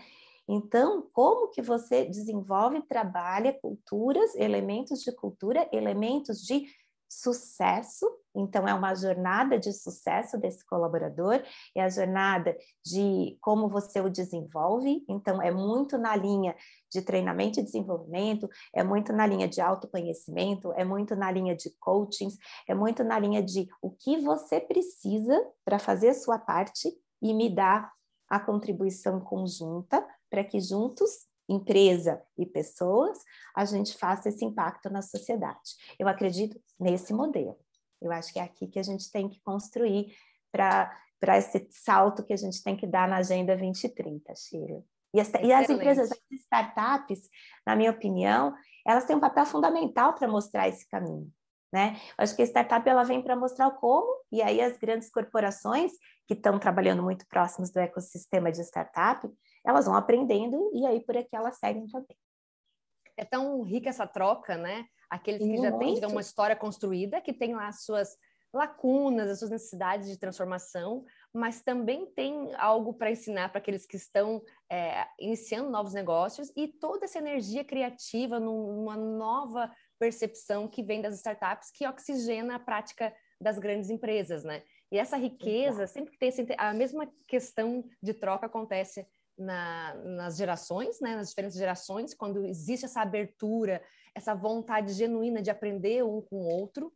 Então, 0.50 1.10
como 1.12 1.50
que 1.50 1.62
você 1.62 2.06
desenvolve, 2.06 2.82
trabalha 2.84 3.58
culturas, 3.60 4.34
elementos 4.36 5.02
de 5.02 5.12
cultura, 5.14 5.68
elementos 5.74 6.42
de 6.42 6.68
sucesso, 7.10 8.06
então 8.36 8.68
é 8.68 8.74
uma 8.74 8.94
jornada 8.94 9.58
de 9.58 9.74
sucesso 9.74 10.38
desse 10.38 10.66
colaborador, 10.66 11.42
é 11.76 11.82
a 11.82 11.90
jornada 11.90 12.56
de 12.86 13.38
como 13.42 13.68
você 13.68 14.00
o 14.00 14.10
desenvolve, 14.10 15.04
então 15.08 15.42
é 15.42 15.52
muito 15.52 15.98
na 15.98 16.16
linha 16.16 16.56
de 16.92 17.02
treinamento 17.02 17.60
e 17.60 17.64
desenvolvimento, 17.64 18.48
é 18.74 18.84
muito 18.84 19.14
na 19.14 19.26
linha 19.26 19.48
de 19.48 19.62
autoconhecimento, 19.62 20.72
é 20.74 20.84
muito 20.84 21.16
na 21.16 21.32
linha 21.32 21.56
de 21.56 21.70
coachings, 21.80 22.38
é 22.68 22.76
muito 22.76 23.04
na 23.04 23.18
linha 23.20 23.42
de 23.42 23.68
o 23.82 23.92
que 23.92 24.18
você 24.18 24.60
precisa 24.60 25.36
para 25.66 25.80
fazer 25.80 26.10
a 26.10 26.14
sua 26.14 26.38
parte 26.38 26.90
e 27.22 27.34
me 27.34 27.50
dar 27.50 27.92
a 28.30 28.40
contribuição 28.40 29.20
conjunta 29.22 30.06
para 30.30 30.44
que 30.44 30.60
juntos 30.60 31.27
empresa 31.48 32.22
e 32.38 32.46
pessoas, 32.46 33.18
a 33.56 33.66
gente 33.66 33.98
faça 33.98 34.30
esse 34.30 34.44
impacto 34.44 34.90
na 34.90 35.02
sociedade. 35.02 35.76
Eu 35.98 36.08
acredito 36.08 36.60
nesse 36.80 37.14
modelo. 37.14 37.58
Eu 38.02 38.12
acho 38.12 38.32
que 38.32 38.40
é 38.40 38.44
aqui 38.44 38.68
que 38.68 38.80
a 38.80 38.84
gente 38.84 39.12
tem 39.12 39.28
que 39.30 39.40
construir 39.42 40.16
para 40.52 41.38
esse 41.38 41.68
salto 41.72 42.24
que 42.24 42.34
a 42.34 42.38
gente 42.38 42.62
tem 42.64 42.76
que 42.76 42.86
dar 42.86 43.08
na 43.08 43.18
Agenda 43.18 43.56
2030, 43.56 44.34
Sheila. 44.36 44.84
E 45.14 45.20
as, 45.20 45.32
e 45.42 45.52
as 45.52 45.70
empresas, 45.70 46.12
as 46.12 46.20
startups, 46.32 47.30
na 47.66 47.76
minha 47.76 47.92
opinião, 47.92 48.54
elas 48.86 49.06
têm 49.06 49.16
um 49.16 49.20
papel 49.20 49.46
fundamental 49.46 50.14
para 50.14 50.28
mostrar 50.28 50.68
esse 50.68 50.88
caminho. 50.88 51.32
Né? 51.72 51.98
Eu 52.18 52.24
acho 52.24 52.36
que 52.36 52.42
a 52.42 52.46
startup 52.46 52.88
ela 52.88 53.04
vem 53.04 53.22
para 53.22 53.36
mostrar 53.36 53.68
o 53.68 53.76
como, 53.76 54.24
e 54.32 54.42
aí 54.42 54.62
as 54.62 54.78
grandes 54.78 55.10
corporações 55.10 55.92
que 56.28 56.34
estão 56.34 56.60
trabalhando 56.60 57.04
muito 57.04 57.26
próximos 57.28 57.72
do 57.72 57.80
ecossistema 57.80 58.52
de 58.52 58.62
startup, 58.62 59.28
elas 59.66 59.86
vão 59.86 59.96
aprendendo 59.96 60.72
e 60.74 60.86
aí 60.86 61.00
por 61.00 61.18
aqui 61.18 61.36
elas 61.36 61.58
seguem 61.58 61.88
também. 61.88 62.18
É 63.16 63.26
tão 63.26 63.62
rica 63.64 63.90
essa 63.90 64.06
troca, 64.06 64.58
né? 64.58 64.86
Aqueles 65.10 65.42
que 65.42 65.58
já 65.58 65.72
têm 65.78 65.96
digamos, 65.96 66.14
uma 66.14 66.22
história 66.22 66.56
construída, 66.56 67.22
que 67.22 67.34
tem 67.34 67.56
lá 67.56 67.68
as 67.68 67.84
suas 67.84 68.18
lacunas, 68.54 69.30
as 69.30 69.40
suas 69.40 69.52
necessidades 69.52 70.10
de 70.10 70.18
transformação, 70.18 71.06
mas 71.34 71.62
também 71.62 72.06
tem 72.06 72.54
algo 72.56 72.94
para 72.94 73.12
ensinar 73.12 73.50
para 73.50 73.60
aqueles 73.60 73.86
que 73.86 73.98
estão 73.98 74.42
é, 74.70 75.06
iniciando 75.20 75.70
novos 75.70 75.94
negócios 75.94 76.52
e 76.56 76.68
toda 76.68 77.06
essa 77.06 77.20
energia 77.20 77.64
criativa 77.64 78.40
numa 78.40 78.96
nova 78.96 79.72
percepção 80.00 80.68
que 80.68 80.84
vem 80.84 81.02
das 81.02 81.16
startups 81.16 81.72
que 81.72 81.88
oxigena 81.88 82.56
a 82.56 82.60
prática 82.60 83.14
das 83.40 83.60
grandes 83.60 83.90
empresas, 83.90 84.44
né? 84.44 84.64
E 84.92 84.98
essa 84.98 85.18
riqueza, 85.18 85.86
sempre 85.86 86.12
que 86.12 86.18
tem 86.18 86.32
a 86.58 86.74
mesma 86.74 87.12
questão 87.28 87.84
de 88.02 88.14
troca 88.14 88.46
acontece 88.46 89.06
na, 89.38 89.94
nas 89.96 90.38
gerações, 90.38 91.00
né, 91.00 91.16
nas 91.16 91.30
diferentes 91.30 91.58
gerações, 91.58 92.14
quando 92.14 92.46
existe 92.46 92.86
essa 92.86 93.02
abertura, 93.02 93.82
essa 94.16 94.34
vontade 94.34 94.94
genuína 94.94 95.42
de 95.42 95.52
aprender 95.52 96.04
um 96.04 96.22
com 96.22 96.38
o 96.38 96.48
outro, 96.48 96.92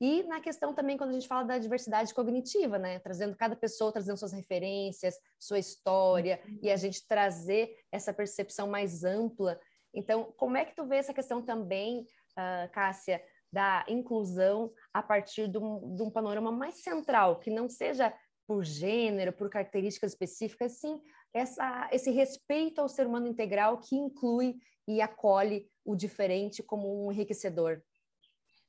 e 0.00 0.22
na 0.24 0.40
questão 0.40 0.74
também, 0.74 0.96
quando 0.96 1.10
a 1.10 1.12
gente 1.14 1.28
fala 1.28 1.44
da 1.44 1.58
diversidade 1.58 2.12
cognitiva, 2.12 2.78
né? 2.78 2.98
Trazendo 2.98 3.34
cada 3.34 3.56
pessoa, 3.56 3.90
trazendo 3.92 4.18
suas 4.18 4.32
referências, 4.32 5.18
sua 5.38 5.58
história, 5.58 6.38
uhum. 6.46 6.58
e 6.62 6.70
a 6.70 6.76
gente 6.76 7.06
trazer 7.08 7.74
essa 7.90 8.12
percepção 8.12 8.68
mais 8.68 9.04
ampla. 9.04 9.58
Então, 9.94 10.34
como 10.36 10.56
é 10.58 10.66
que 10.66 10.76
tu 10.76 10.84
vê 10.84 10.96
essa 10.96 11.14
questão 11.14 11.40
também, 11.40 12.00
uh, 12.32 12.70
Cássia, 12.72 13.22
da 13.50 13.86
inclusão 13.88 14.70
a 14.92 15.02
partir 15.02 15.48
de 15.48 15.56
um, 15.56 15.94
de 15.94 16.02
um 16.02 16.10
panorama 16.10 16.52
mais 16.52 16.82
central, 16.82 17.40
que 17.40 17.50
não 17.50 17.68
seja 17.68 18.12
por 18.46 18.64
gênero, 18.64 19.32
por 19.32 19.50
características 19.50 20.12
específicas, 20.12 20.78
sim 20.78 21.00
essa, 21.36 21.88
esse 21.92 22.10
respeito 22.10 22.80
ao 22.80 22.88
ser 22.88 23.06
humano 23.06 23.26
integral 23.26 23.78
que 23.78 23.94
inclui 23.94 24.56
e 24.88 25.00
acolhe 25.00 25.68
o 25.84 25.94
diferente 25.94 26.62
como 26.62 27.06
um 27.06 27.12
enriquecedor. 27.12 27.82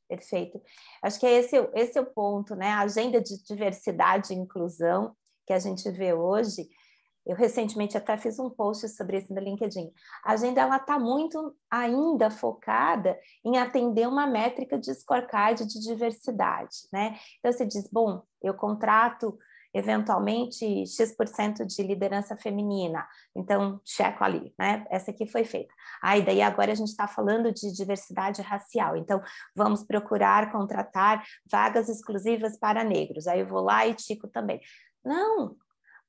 Perfeito. 0.07 0.61
Acho 1.01 1.19
que 1.19 1.25
é 1.25 1.33
esse, 1.33 1.55
esse 1.73 1.97
é 1.97 2.01
o 2.01 2.05
ponto, 2.05 2.55
né? 2.55 2.69
A 2.69 2.81
agenda 2.81 3.21
de 3.21 3.41
diversidade 3.43 4.33
e 4.33 4.37
inclusão 4.37 5.15
que 5.45 5.53
a 5.53 5.59
gente 5.59 5.89
vê 5.91 6.13
hoje. 6.13 6.67
Eu 7.25 7.35
recentemente 7.35 7.97
até 7.97 8.15
fiz 8.15 8.39
um 8.39 8.49
post 8.49 8.87
sobre 8.89 9.17
isso 9.17 9.33
no 9.33 9.41
LinkedIn. 9.41 9.91
A 10.23 10.31
agenda 10.31 10.61
ela 10.61 10.77
está 10.77 10.97
muito 10.97 11.53
ainda 11.69 12.29
focada 12.29 13.19
em 13.43 13.57
atender 13.57 14.07
uma 14.07 14.25
métrica 14.25 14.79
de 14.79 14.93
scorecard 14.95 15.65
de 15.65 15.79
diversidade, 15.81 16.87
né? 16.91 17.17
Então 17.39 17.51
você 17.51 17.65
diz, 17.65 17.89
bom, 17.91 18.23
eu 18.41 18.53
contrato 18.53 19.37
eventualmente 19.77 20.85
X% 20.85 21.65
de 21.65 21.83
liderança 21.83 22.35
feminina. 22.35 23.07
Então, 23.35 23.79
checo 23.85 24.23
ali, 24.23 24.53
né? 24.57 24.85
Essa 24.89 25.11
aqui 25.11 25.27
foi 25.27 25.43
feita. 25.43 25.73
Ah, 26.01 26.17
e 26.17 26.25
daí 26.25 26.41
agora 26.41 26.71
a 26.71 26.75
gente 26.75 26.89
está 26.89 27.07
falando 27.07 27.51
de 27.51 27.71
diversidade 27.71 28.41
racial. 28.41 28.95
Então, 28.97 29.21
vamos 29.55 29.83
procurar 29.83 30.51
contratar 30.51 31.23
vagas 31.49 31.89
exclusivas 31.89 32.57
para 32.57 32.83
negros. 32.83 33.27
Aí 33.27 33.41
eu 33.41 33.47
vou 33.47 33.61
lá 33.61 33.85
e 33.85 33.93
tico 33.93 34.27
também. 34.27 34.59
Não, 35.03 35.55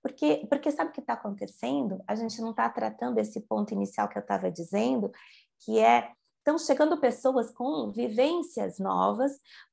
porque, 0.02 0.46
porque 0.48 0.70
sabe 0.70 0.90
o 0.90 0.92
que 0.92 1.00
está 1.00 1.14
acontecendo? 1.14 2.02
A 2.06 2.14
gente 2.14 2.40
não 2.40 2.50
está 2.50 2.68
tratando 2.68 3.18
esse 3.18 3.40
ponto 3.42 3.72
inicial 3.72 4.08
que 4.08 4.18
eu 4.18 4.22
estava 4.22 4.50
dizendo, 4.50 5.10
que 5.60 5.78
é 5.78 6.12
estão 6.38 6.58
chegando 6.58 6.98
pessoas 6.98 7.50
com 7.50 7.90
vivências 7.90 8.78
novas 8.78 9.32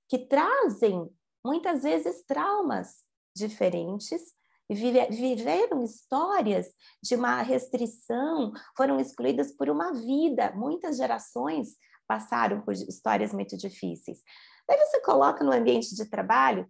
que 0.10 0.18
trazem 0.18 1.10
muitas 1.44 1.84
vezes 1.84 2.24
traumas 2.26 3.05
diferentes 3.36 4.22
viveram 4.70 5.84
histórias 5.84 6.68
de 7.04 7.16
uma 7.16 7.42
restrição, 7.42 8.52
foram 8.76 9.00
excluídas 9.00 9.52
por 9.52 9.70
uma 9.70 9.94
vida. 9.94 10.52
Muitas 10.56 10.98
gerações 10.98 11.76
passaram 12.08 12.62
por 12.62 12.74
histórias 12.74 13.32
muito 13.32 13.56
difíceis. 13.58 14.20
Daí 14.68 14.78
você 14.80 15.02
coloca 15.02 15.44
no 15.44 15.52
ambiente 15.52 15.96
de 15.96 16.10
trabalho 16.10 16.68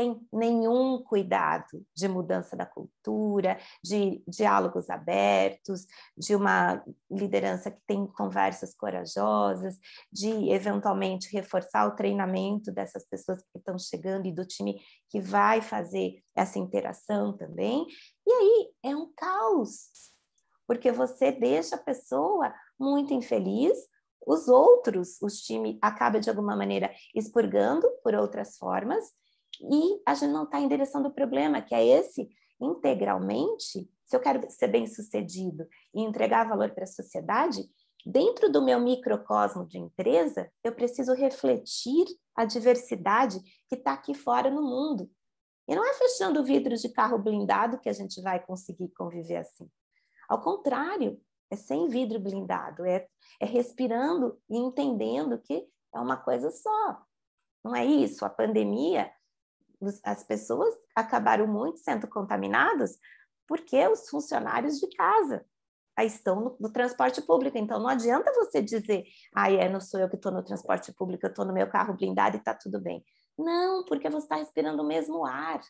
sem 0.00 0.18
nenhum 0.32 1.02
cuidado 1.02 1.84
de 1.94 2.08
mudança 2.08 2.56
da 2.56 2.64
cultura, 2.64 3.58
de 3.84 4.22
diálogos 4.26 4.88
abertos, 4.88 5.86
de 6.16 6.34
uma 6.34 6.82
liderança 7.10 7.70
que 7.70 7.80
tem 7.86 8.06
conversas 8.06 8.74
corajosas, 8.74 9.76
de 10.10 10.50
eventualmente 10.50 11.30
reforçar 11.30 11.86
o 11.86 11.94
treinamento 11.94 12.72
dessas 12.72 13.06
pessoas 13.06 13.42
que 13.42 13.58
estão 13.58 13.78
chegando 13.78 14.26
e 14.26 14.32
do 14.32 14.46
time 14.46 14.80
que 15.10 15.20
vai 15.20 15.60
fazer 15.60 16.22
essa 16.34 16.58
interação 16.58 17.36
também. 17.36 17.86
E 18.26 18.32
aí 18.32 18.70
é 18.84 18.96
um 18.96 19.12
caos, 19.14 19.90
porque 20.66 20.90
você 20.90 21.30
deixa 21.30 21.76
a 21.76 21.82
pessoa 21.82 22.54
muito 22.78 23.12
infeliz, 23.12 23.76
os 24.26 24.48
outros, 24.48 25.20
os 25.20 25.40
times 25.40 25.78
acaba 25.82 26.20
de 26.20 26.30
alguma 26.30 26.56
maneira 26.56 26.90
expurgando 27.14 27.86
por 28.02 28.14
outras 28.14 28.56
formas, 28.56 29.04
e 29.60 30.00
a 30.06 30.14
gente 30.14 30.32
não 30.32 30.44
está 30.44 30.60
em 30.60 30.68
direção 30.68 31.02
do 31.02 31.10
problema, 31.10 31.60
que 31.60 31.74
é 31.74 31.84
esse 31.84 32.28
integralmente. 32.60 33.88
Se 34.04 34.16
eu 34.16 34.20
quero 34.20 34.50
ser 34.50 34.68
bem 34.68 34.86
sucedido 34.86 35.66
e 35.94 36.02
entregar 36.02 36.48
valor 36.48 36.70
para 36.70 36.84
a 36.84 36.86
sociedade, 36.86 37.62
dentro 38.04 38.50
do 38.50 38.62
meu 38.62 38.80
microcosmo 38.80 39.66
de 39.66 39.78
empresa, 39.78 40.50
eu 40.64 40.74
preciso 40.74 41.14
refletir 41.14 42.06
a 42.34 42.44
diversidade 42.44 43.40
que 43.68 43.76
está 43.76 43.92
aqui 43.92 44.14
fora 44.14 44.50
no 44.50 44.62
mundo. 44.62 45.10
E 45.68 45.74
não 45.74 45.84
é 45.84 45.94
fechando 45.94 46.42
vidros 46.42 46.80
de 46.80 46.88
carro 46.88 47.18
blindado 47.18 47.78
que 47.78 47.88
a 47.88 47.92
gente 47.92 48.20
vai 48.20 48.44
conseguir 48.44 48.88
conviver 48.88 49.36
assim. 49.36 49.70
Ao 50.28 50.40
contrário, 50.40 51.20
é 51.50 51.56
sem 51.56 51.88
vidro 51.88 52.18
blindado, 52.18 52.84
é, 52.84 53.06
é 53.40 53.44
respirando 53.44 54.38
e 54.48 54.56
entendendo 54.56 55.38
que 55.38 55.66
é 55.94 56.00
uma 56.00 56.16
coisa 56.16 56.50
só. 56.50 57.02
Não 57.62 57.74
é 57.74 57.84
isso? 57.84 58.24
A 58.24 58.30
pandemia 58.30 59.10
as 60.04 60.24
pessoas 60.24 60.74
acabaram 60.94 61.46
muito 61.46 61.78
sendo 61.78 62.06
contaminadas 62.08 62.98
porque 63.46 63.86
os 63.88 64.08
funcionários 64.08 64.78
de 64.78 64.88
casa 64.90 65.44
estão 66.04 66.40
no, 66.40 66.56
no, 66.60 66.72
transporte 66.72 67.20
público. 67.20 67.58
Então, 67.58 67.80
não 67.80 67.88
adianta 67.88 68.32
você 68.32 68.62
dizer, 68.62 69.04
ah, 69.34 69.50
é, 69.50 69.68
não 69.68 69.80
sou 69.80 70.00
eu 70.00 70.08
que 70.08 70.16
estou 70.16 70.32
no 70.32 70.42
transporte 70.42 70.92
público, 70.92 71.26
eu 71.26 71.30
estou 71.30 71.44
no 71.44 71.52
meu 71.52 71.68
carro 71.68 71.94
blindado 71.94 72.36
e 72.36 72.38
está 72.38 72.54
tudo 72.54 72.80
bem. 72.80 73.04
Não, 73.36 73.84
porque 73.84 74.08
você 74.08 74.24
está 74.24 74.36
respirando 74.36 74.82
o 74.82 74.86
mesmo 74.86 75.26
ar. 75.26 75.60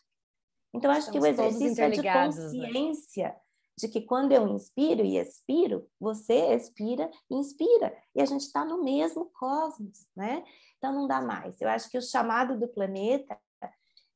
Então, 0.73 0.91
acho 0.91 1.07
Estamos 1.07 1.19
que 1.19 1.25
o 1.25 1.27
exercício 1.27 1.83
é 1.83 1.89
de 1.89 2.01
né? 2.01 2.25
consciência 2.25 3.27
né? 3.29 3.35
de 3.77 3.87
que 3.87 4.01
quando 4.01 4.31
eu 4.31 4.47
inspiro 4.47 5.03
e 5.03 5.17
expiro, 5.17 5.87
você 5.99 6.53
expira 6.53 7.09
e 7.29 7.35
inspira. 7.35 7.95
E 8.15 8.21
a 8.21 8.25
gente 8.25 8.41
está 8.41 8.63
no 8.63 8.83
mesmo 8.83 9.25
cosmos, 9.33 10.05
né? 10.15 10.43
Então, 10.77 10.93
não 10.93 11.07
dá 11.07 11.19
mais. 11.19 11.59
Eu 11.59 11.69
acho 11.69 11.89
que 11.89 11.97
o 11.97 12.01
chamado 12.01 12.59
do 12.59 12.67
planeta 12.67 13.37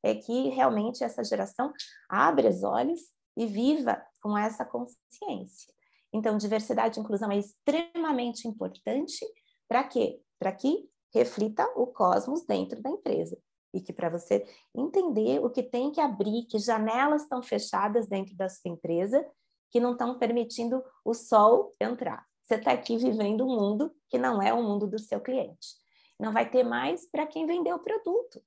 é 0.06 0.14
que 0.14 0.50
realmente 0.50 1.04
essa 1.04 1.24
geração 1.24 1.74
abre 2.08 2.48
os 2.48 2.64
olhos 2.64 3.02
e 3.36 3.48
viva 3.48 4.00
com 4.22 4.38
essa 4.38 4.64
consciência. 4.64 5.74
Então, 6.14 6.38
diversidade 6.38 7.00
e 7.00 7.02
inclusão 7.02 7.32
é 7.32 7.40
extremamente 7.40 8.48
importante 8.48 9.26
para 9.68 9.84
quê? 9.84 10.22
Para 10.38 10.52
que 10.52 10.88
reflita 11.12 11.66
o 11.76 11.88
cosmos 11.88 12.46
dentro 12.46 12.84
da 12.84 12.90
empresa. 12.92 13.36
E 13.74 13.82
que 13.82 13.92
para 13.92 14.10
você 14.10 14.46
entender 14.76 15.44
o 15.44 15.50
que 15.50 15.64
tem 15.64 15.92
que 15.92 16.00
abrir, 16.00 16.46
que 16.46 16.60
janelas 16.60 17.24
estão 17.24 17.42
fechadas 17.42 18.08
dentro 18.08 18.36
da 18.36 18.48
sua 18.48 18.72
empresa, 18.72 19.26
que 19.72 19.80
não 19.80 19.94
estão 19.94 20.20
permitindo 20.20 20.84
o 21.04 21.16
sol 21.16 21.74
entrar. 21.82 22.24
Você 22.44 22.56
está 22.56 22.74
aqui 22.74 22.96
vivendo 22.96 23.44
um 23.44 23.60
mundo 23.60 23.92
que 24.08 24.20
não 24.20 24.40
é 24.40 24.54
o 24.54 24.62
mundo 24.62 24.86
do 24.86 25.00
seu 25.00 25.20
cliente. 25.20 25.70
Não 26.20 26.32
vai 26.32 26.48
ter 26.48 26.64
mais 26.64 27.10
para 27.10 27.26
quem 27.26 27.48
vendeu 27.48 27.78
o 27.78 27.84
produto 27.84 28.40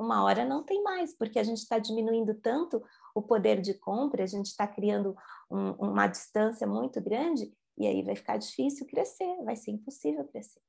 uma 0.00 0.24
hora 0.24 0.46
não 0.46 0.62
tem 0.62 0.82
mais, 0.82 1.14
porque 1.14 1.38
a 1.38 1.42
gente 1.42 1.58
está 1.58 1.78
diminuindo 1.78 2.34
tanto 2.34 2.82
o 3.14 3.20
poder 3.20 3.60
de 3.60 3.74
compra, 3.74 4.24
a 4.24 4.26
gente 4.26 4.46
está 4.46 4.66
criando 4.66 5.14
um, 5.50 5.72
uma 5.72 6.06
distância 6.06 6.66
muito 6.66 7.00
grande, 7.02 7.52
e 7.76 7.86
aí 7.86 8.02
vai 8.02 8.16
ficar 8.16 8.38
difícil 8.38 8.86
crescer, 8.86 9.36
vai 9.44 9.56
ser 9.56 9.72
impossível 9.72 10.24
crescer. 10.24 10.60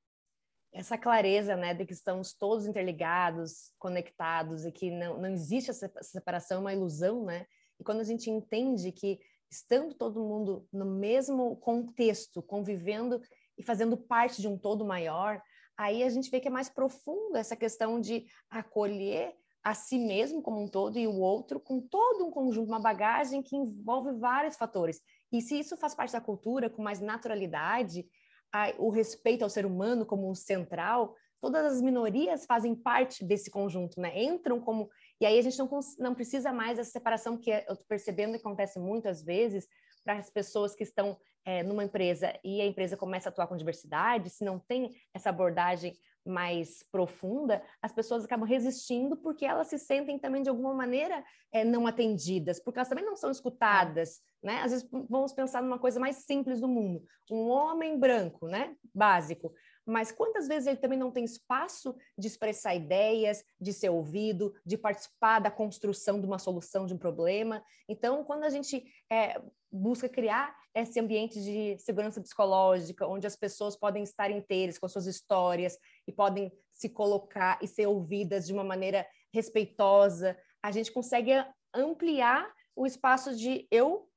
Essa 0.74 0.98
clareza, 0.98 1.56
né, 1.56 1.74
de 1.74 1.86
que 1.86 1.94
estamos 1.94 2.34
todos 2.34 2.65
interligados, 2.65 3.72
conectados, 3.80 4.65
e 4.65 4.72
que 4.72 4.91
não, 4.91 5.17
não 5.17 5.30
existe 5.30 5.72
essa 5.72 5.91
separação, 6.02 6.58
é 6.58 6.62
uma 6.62 6.74
ilusão, 6.74 7.26
né? 7.26 7.46
E 7.80 7.84
quando 7.84 8.00
a 8.00 8.06
gente 8.06 8.30
entende 8.30 8.91
que 8.91 9.20
estando 9.50 9.94
todo 9.94 10.22
mundo 10.22 10.65
no 10.72 10.86
mesmo 10.86 11.58
contexto, 11.58 12.41
convivendo 12.41 13.22
e 13.58 13.63
fazendo 13.63 13.98
parte 13.98 14.41
de 14.41 14.48
um 14.48 14.58
todo 14.58 14.86
maior, 14.86 15.41
aí 15.82 16.04
a 16.04 16.10
gente 16.10 16.30
vê 16.30 16.39
que 16.39 16.48
é 16.48 16.52
mais 16.52 16.70
profundo 16.70 17.36
essa 17.36 17.56
questão 17.56 18.00
de 18.00 18.26
acolher 18.50 19.36
a 19.63 19.74
si 19.74 19.98
mesmo 19.98 20.41
como 20.41 20.62
um 20.62 20.67
todo 20.67 20.98
e 20.98 21.08
o 21.08 21.20
outro 21.20 21.60
com 21.60 21.80
todo 21.80 22.26
um 22.26 22.32
conjunto, 22.32 22.67
uma 22.67 22.80
bagagem 22.80 23.41
que 23.41 23.56
envolve 23.56 24.12
vários 24.13 24.56
fatores. 24.56 25.02
E 25.32 25.41
se 25.41 25.60
isso 25.60 25.78
faz 25.78 25.94
parte 25.94 26.13
da 26.13 26.22
cultura 26.22 26.70
com 26.70 26.82
mais 26.82 27.00
naturalidade, 27.00 28.08
a, 28.52 28.74
o 28.78 28.89
respeito 28.89 29.44
ao 29.44 29.50
ser 29.50 29.65
humano 29.65 30.06
como 30.06 30.30
um 30.30 30.36
central, 30.36 31.15
todas 31.39 31.74
as 31.74 31.82
minorias 31.82 32.46
fazem 32.46 32.76
parte 32.76 33.24
desse 33.24 33.50
conjunto, 33.50 34.00
né? 34.00 34.24
Entram 34.24 34.60
como 34.60 34.89
e 35.20 35.26
aí 35.26 35.38
a 35.38 35.41
gente 35.41 35.58
não, 35.58 35.70
não 36.00 36.15
precisa 36.15 36.52
mais 36.52 36.78
dessa 36.78 36.91
separação 36.91 37.38
que 37.38 37.52
eu 37.52 37.58
estou 37.60 37.86
percebendo 37.88 38.34
que 38.34 38.39
acontece 38.39 38.80
muitas 38.80 39.24
vezes 39.24 39.67
para 40.04 40.17
as 40.17 40.30
pessoas 40.30 40.76
que 40.76 40.84
estão 40.84 41.17
é, 41.45 41.63
numa 41.63 41.84
empresa 41.84 42.34
e 42.43 42.62
a 42.62 42.65
empresa 42.65 42.95
começa 42.97 43.30
a 43.30 43.32
atuar 43.32 43.47
com 43.47 43.58
diversidade, 43.58 44.30
se 44.30 44.43
não 44.43 44.60
tem 44.60 44.95
essa 45.13 45.30
abordagem 45.30 45.95
mais 46.25 46.84
profunda, 46.91 47.62
as 47.82 47.91
pessoas 47.91 48.25
acabam 48.25 48.47
resistindo 48.47 49.17
porque 49.17 49.45
elas 49.45 49.67
se 49.67 49.80
sentem 49.80 50.19
também 50.19 50.43
de 50.43 50.49
alguma 50.49 50.73
maneira 50.73 51.23
é, 51.51 51.63
não 51.63 51.88
atendidas, 51.88 52.60
porque 52.60 52.77
elas 52.77 52.89
também 52.89 53.06
não 53.06 53.15
são 53.15 53.32
escutadas, 53.32 54.21
né? 54.41 54.62
Às 54.62 54.71
vezes 54.71 54.88
vamos 55.10 55.34
pensar 55.34 55.63
numa 55.63 55.80
coisa 55.80 55.99
mais 55.99 56.17
simples 56.17 56.62
do 56.62 56.67
mundo, 56.67 57.04
um 57.30 57.49
homem 57.49 57.97
branco, 57.97 58.47
né? 58.47 58.75
Básico. 58.93 59.54
Mas 59.86 60.12
quantas 60.12 60.48
vezes 60.48 60.67
ele 60.67 60.78
também 60.78 60.98
não 60.98 61.12
tem 61.12 61.24
espaço 61.24 61.96
de 62.17 62.28
expressar 62.28 62.76
ideias, 62.76 63.44
de 63.60 63.74
ser 63.74 63.89
ouvido, 63.89 64.54
de 64.65 64.78
participar 64.78 65.39
da 65.39 65.50
construção 65.50 66.20
de 66.20 66.26
uma 66.26 66.39
solução 66.39 66.86
de 66.86 66.94
um 66.94 66.98
problema? 66.98 67.63
Então, 67.89 68.24
quando 68.24 68.44
a 68.44 68.50
gente 68.50 68.84
é, 69.12 69.41
busca 69.72 70.08
criar 70.08 70.56
esse 70.74 71.00
ambiente 71.00 71.41
de 71.41 71.78
segurança 71.80 72.22
psicológica, 72.22 73.08
onde 73.08 73.28
as 73.28 73.36
pessoas 73.36 73.76
podem 73.76 74.04
estar 74.04 74.30
inteiras 74.30 74.78
com 74.78 74.88
suas 74.88 75.08
histórias 75.08 75.78
e 76.08 76.12
podem 76.12 76.52
se 76.72 76.89
colocar 76.89 77.60
e 77.62 77.67
ser 77.67 77.88
ouvidas 77.88 78.48
de 78.48 78.54
uma 78.54 78.63
maneira 78.63 79.06
respeitosa, 79.34 80.38
a 80.62 80.72
gente 80.72 80.91
consegue 80.91 81.32
ampliar 81.74 82.52
o 82.76 82.86
espaço 82.86 83.36
de 83.36 83.67
eu 83.72 84.08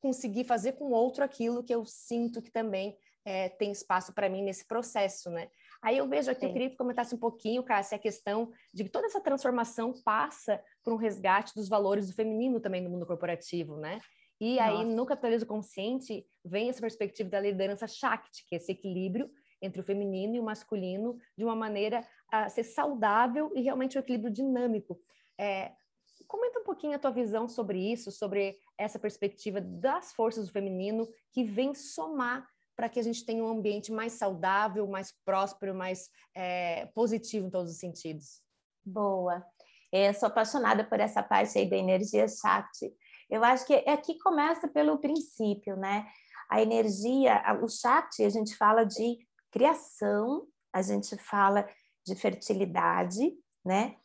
conseguir 0.00 0.44
fazer 0.44 0.72
com 0.72 0.86
o 0.86 0.92
outro 0.92 1.22
aquilo 1.22 1.62
que 1.62 1.74
eu 1.74 1.84
sinto 1.84 2.42
que 2.42 2.50
também 2.50 2.96
é, 3.24 3.48
tem 3.48 3.70
espaço 3.70 4.12
para 4.12 4.28
mim 4.28 4.42
nesse 4.42 4.66
processo, 4.66 5.30
né? 5.30 5.48
Aí 5.80 5.98
eu 5.98 6.08
vejo 6.08 6.30
aqui, 6.30 6.40
Sim. 6.40 6.46
eu 6.46 6.52
queria 6.52 6.70
que 6.70 6.76
comentasse 6.76 7.14
um 7.14 7.18
pouquinho, 7.18 7.62
Cássia, 7.62 7.96
a 7.96 7.98
questão 7.98 8.52
de 8.72 8.84
que 8.84 8.90
toda 8.90 9.06
essa 9.06 9.20
transformação 9.20 9.92
passa 10.04 10.62
por 10.82 10.92
um 10.92 10.96
resgate 10.96 11.54
dos 11.54 11.68
valores 11.68 12.06
do 12.08 12.14
feminino 12.14 12.60
também 12.60 12.80
no 12.80 12.90
mundo 12.90 13.06
corporativo, 13.06 13.76
né? 13.76 14.00
E 14.40 14.56
Nossa. 14.56 14.70
aí, 14.70 14.84
no 14.84 15.06
capitalismo 15.06 15.48
consciente, 15.48 16.26
vem 16.44 16.68
essa 16.68 16.80
perspectiva 16.80 17.30
da 17.30 17.40
liderança 17.40 17.86
Shakti, 17.86 18.44
que 18.48 18.54
é 18.54 18.58
esse 18.58 18.72
equilíbrio 18.72 19.30
entre 19.60 19.80
o 19.80 19.84
feminino 19.84 20.34
e 20.34 20.40
o 20.40 20.44
masculino 20.44 21.16
de 21.38 21.44
uma 21.44 21.54
maneira 21.54 22.04
a 22.30 22.48
ser 22.48 22.64
saudável 22.64 23.52
e 23.54 23.62
realmente 23.62 23.96
um 23.96 24.00
equilíbrio 24.00 24.32
dinâmico. 24.32 25.00
É, 25.38 25.72
comenta 26.26 26.58
um 26.58 26.64
pouquinho 26.64 26.96
a 26.96 26.98
tua 26.98 27.12
visão 27.12 27.48
sobre 27.48 27.78
isso, 27.78 28.10
sobre 28.10 28.58
essa 28.76 28.98
perspectiva 28.98 29.60
das 29.60 30.12
forças 30.12 30.46
do 30.46 30.52
feminino 30.52 31.06
que 31.30 31.44
vem 31.44 31.74
somar 31.74 32.48
para 32.76 32.88
que 32.88 32.98
a 32.98 33.02
gente 33.02 33.24
tenha 33.24 33.44
um 33.44 33.48
ambiente 33.48 33.92
mais 33.92 34.12
saudável, 34.14 34.86
mais 34.86 35.12
próspero, 35.24 35.74
mais 35.74 36.08
é, 36.34 36.86
positivo 36.94 37.46
em 37.46 37.50
todos 37.50 37.72
os 37.72 37.78
sentidos. 37.78 38.40
Boa. 38.84 39.44
Eu 39.92 40.14
sou 40.14 40.28
apaixonada 40.28 40.84
por 40.84 40.98
essa 41.00 41.22
parte 41.22 41.58
aí 41.58 41.68
da 41.68 41.76
energia 41.76 42.26
Shakti. 42.26 42.92
Eu 43.28 43.44
acho 43.44 43.66
que 43.66 43.74
aqui 43.88 44.18
começa 44.18 44.66
pelo 44.66 44.98
princípio, 44.98 45.76
né? 45.76 46.06
A 46.50 46.62
energia, 46.62 47.42
o 47.62 47.68
Shakti, 47.68 48.24
a 48.24 48.30
gente 48.30 48.56
fala 48.56 48.84
de 48.84 49.18
criação, 49.50 50.46
a 50.72 50.80
gente 50.80 51.16
fala 51.18 51.68
de 52.06 52.14
fertilidade, 52.14 53.34
né? 53.64 53.96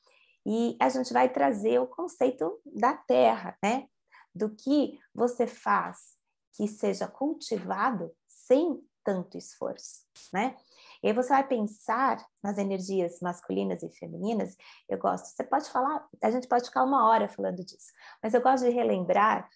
E 0.45 0.77
a 0.79 0.89
gente 0.89 1.11
vai 1.11 1.29
trazer 1.29 1.79
o 1.79 1.87
conceito 1.87 2.59
da 2.65 2.93
terra, 2.93 3.57
né? 3.63 3.87
Do 4.35 4.49
que 4.49 4.99
você 5.13 5.47
faz 5.47 6.17
que 6.53 6.67
seja 6.67 7.07
cultivado 7.07 8.11
sem 8.47 8.81
tanto 9.03 9.37
esforço, 9.37 10.03
né? 10.33 10.55
E 11.03 11.07
aí 11.07 11.13
você 11.13 11.29
vai 11.29 11.47
pensar 11.47 12.25
nas 12.41 12.57
energias 12.57 13.19
masculinas 13.21 13.83
e 13.83 13.89
femininas. 13.89 14.57
Eu 14.89 14.97
gosto, 14.97 15.27
você 15.27 15.43
pode 15.43 15.69
falar, 15.69 16.07
a 16.21 16.31
gente 16.31 16.47
pode 16.47 16.65
ficar 16.65 16.83
uma 16.83 17.07
hora 17.07 17.29
falando 17.29 17.63
disso, 17.63 17.91
mas 18.21 18.33
eu 18.33 18.41
gosto 18.41 18.65
de 18.65 18.71
relembrar 18.71 19.47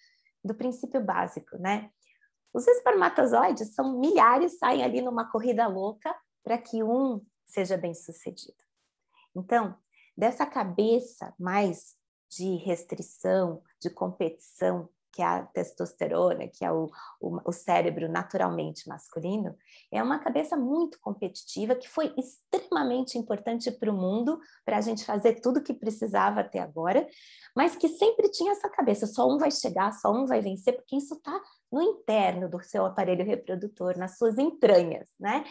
do 0.44 0.54
princípio 0.54 1.02
básico, 1.04 1.56
né? 1.58 1.90
Os 2.52 2.66
espermatozoides 2.66 3.74
são 3.74 3.98
milhares, 3.98 4.58
saem 4.58 4.82
ali 4.82 5.00
numa 5.00 5.30
corrida 5.30 5.66
louca 5.66 6.14
para 6.42 6.58
que 6.58 6.82
um 6.82 7.24
seja 7.44 7.76
bem 7.76 7.94
sucedido. 7.94 8.62
Então, 9.34 9.76
dessa 10.16 10.44
cabeça 10.44 11.34
mais 11.38 11.96
de 12.30 12.56
restrição, 12.56 13.62
de 13.80 13.90
competição, 13.90 14.88
que 15.12 15.20
é 15.20 15.24
a 15.24 15.42
testosterona, 15.42 16.48
que 16.48 16.64
é 16.64 16.72
o, 16.72 16.90
o, 17.20 17.50
o, 17.50 17.52
cérebro 17.52 18.08
naturalmente 18.08 18.88
masculino, 18.88 19.54
é 19.90 20.02
uma 20.02 20.18
cabeça 20.18 20.56
muito 20.56 20.98
competitiva 21.00 21.74
que 21.74 21.88
foi 21.88 22.14
extremamente 22.16 23.18
importante 23.18 23.70
para 23.70 23.90
o 23.90 23.94
mundo, 23.94 24.40
para 24.64 24.78
a 24.78 24.80
gente 24.80 25.04
fazer 25.04 25.40
tudo 25.40 25.58
o 25.58 25.62
que 25.62 25.74
precisava 25.74 26.40
até 26.40 26.60
agora, 26.60 27.06
mas 27.54 27.76
que 27.76 27.88
sempre 27.88 28.30
tinha 28.30 28.52
essa 28.52 28.70
cabeça: 28.70 29.06
só 29.06 29.28
um 29.28 29.38
vai 29.38 29.50
chegar, 29.50 29.92
só 29.92 30.10
um 30.10 30.26
vai 30.26 30.40
vencer, 30.40 30.74
porque 30.74 30.96
isso 30.96 31.14
está 31.14 31.38
no 31.70 31.82
interno 31.82 32.48
do 32.48 32.62
seu 32.62 32.86
aparelho 32.86 33.24
reprodutor, 33.24 33.98
nas 33.98 34.16
suas 34.16 34.38
entranhas, 34.38 35.08
né? 35.20 35.44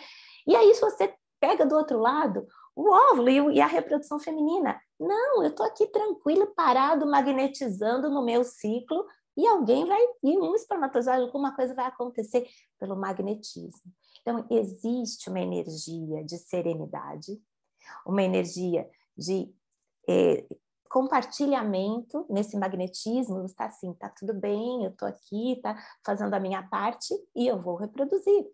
E 0.47 0.55
aí, 0.55 0.73
se 0.73 0.81
você 0.81 1.13
pega 1.39 1.65
do 1.65 1.75
outro 1.75 1.99
lado, 1.99 2.47
o 2.75 2.89
óvulo 2.89 3.51
e 3.51 3.59
a 3.59 3.67
reprodução 3.67 4.19
feminina. 4.19 4.79
Não, 4.99 5.43
eu 5.43 5.49
estou 5.49 5.65
aqui 5.65 5.87
tranquilo, 5.87 6.53
parado, 6.55 7.05
magnetizando 7.05 8.09
no 8.09 8.23
meu 8.23 8.43
ciclo, 8.43 9.05
e 9.35 9.47
alguém 9.47 9.85
vai, 9.85 10.01
e 10.23 10.37
um 10.37 10.55
espermatozoide, 10.55 11.21
alguma 11.21 11.55
coisa 11.55 11.73
vai 11.73 11.85
acontecer 11.85 12.47
pelo 12.79 12.95
magnetismo. 12.95 13.91
Então, 14.21 14.45
existe 14.49 15.29
uma 15.29 15.39
energia 15.39 16.23
de 16.23 16.37
serenidade, 16.37 17.41
uma 18.05 18.21
energia 18.21 18.87
de 19.17 19.53
eh, 20.07 20.45
compartilhamento 20.91 22.25
nesse 22.29 22.57
magnetismo, 22.57 23.45
está 23.45 23.65
assim, 23.65 23.93
tá 23.93 24.09
tudo 24.09 24.33
bem, 24.33 24.83
eu 24.83 24.91
estou 24.91 25.07
aqui, 25.07 25.59
tá 25.63 25.75
fazendo 26.05 26.33
a 26.33 26.39
minha 26.39 26.61
parte 26.63 27.13
e 27.33 27.47
eu 27.47 27.59
vou 27.59 27.77
reproduzir. 27.77 28.45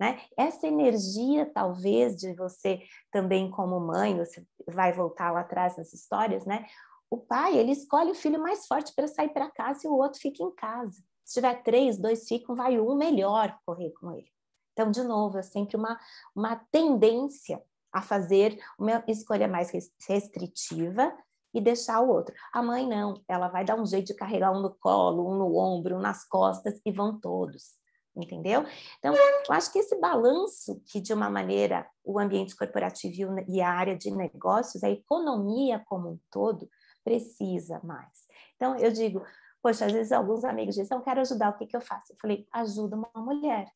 Né? 0.00 0.20
Essa 0.36 0.66
energia, 0.66 1.44
talvez, 1.52 2.16
de 2.16 2.32
você 2.34 2.80
também 3.10 3.50
como 3.50 3.80
mãe, 3.80 4.16
você 4.16 4.46
vai 4.66 4.92
voltar 4.92 5.32
lá 5.32 5.40
atrás 5.40 5.76
nas 5.76 5.92
histórias, 5.92 6.46
né? 6.46 6.66
O 7.10 7.16
pai, 7.16 7.56
ele 7.56 7.72
escolhe 7.72 8.10
o 8.10 8.14
filho 8.14 8.40
mais 8.40 8.66
forte 8.66 8.94
para 8.94 9.08
sair 9.08 9.30
para 9.30 9.50
casa 9.50 9.86
e 9.86 9.88
o 9.88 9.96
outro 9.96 10.20
fica 10.20 10.42
em 10.42 10.54
casa. 10.54 11.02
Se 11.24 11.34
tiver 11.34 11.62
três, 11.62 11.98
dois 11.98 12.26
ficam, 12.26 12.54
vai 12.54 12.78
um 12.78 12.96
melhor 12.96 13.58
correr 13.64 13.90
com 13.92 14.12
ele. 14.12 14.30
Então, 14.72 14.90
de 14.90 15.02
novo, 15.02 15.38
é 15.38 15.42
sempre 15.42 15.76
uma, 15.76 15.98
uma 16.34 16.56
tendência 16.70 17.62
a 17.92 18.02
fazer 18.02 18.58
uma 18.78 19.02
escolha 19.08 19.48
mais 19.48 19.70
restritiva 20.06 21.12
e 21.52 21.60
deixar 21.60 22.00
o 22.00 22.08
outro. 22.08 22.34
A 22.52 22.62
mãe 22.62 22.86
não, 22.86 23.22
ela 23.26 23.48
vai 23.48 23.64
dar 23.64 23.76
um 23.76 23.86
jeito 23.86 24.08
de 24.08 24.14
carregar 24.14 24.52
um 24.52 24.60
no 24.60 24.74
colo, 24.74 25.28
um 25.28 25.36
no 25.36 25.56
ombro, 25.56 25.96
um 25.96 26.00
nas 26.00 26.26
costas 26.26 26.80
e 26.84 26.92
vão 26.92 27.18
todos, 27.18 27.72
entendeu? 28.14 28.64
Então, 28.98 29.14
eu 29.14 29.54
acho 29.54 29.72
que 29.72 29.78
esse 29.78 29.98
balanço 29.98 30.80
que 30.86 31.00
de 31.00 31.12
uma 31.12 31.30
maneira 31.30 31.88
o 32.04 32.18
ambiente 32.18 32.54
corporativo 32.54 33.34
e 33.48 33.60
a 33.60 33.70
área 33.70 33.96
de 33.96 34.10
negócios, 34.10 34.84
a 34.84 34.90
economia 34.90 35.82
como 35.88 36.10
um 36.10 36.18
todo, 36.30 36.68
precisa 37.08 37.80
mais. 37.82 38.26
Então, 38.56 38.76
eu 38.76 38.92
digo, 38.92 39.24
poxa, 39.62 39.86
às 39.86 39.92
vezes 39.92 40.12
alguns 40.12 40.44
amigos 40.44 40.74
dizem, 40.74 40.96
eu 40.96 41.02
quero 41.02 41.20
ajudar, 41.22 41.50
o 41.50 41.56
que, 41.56 41.66
que 41.66 41.76
eu 41.76 41.80
faço? 41.80 42.12
Eu 42.12 42.16
falei, 42.20 42.46
ajuda 42.52 42.96
uma 42.96 43.24
mulher. 43.24 43.66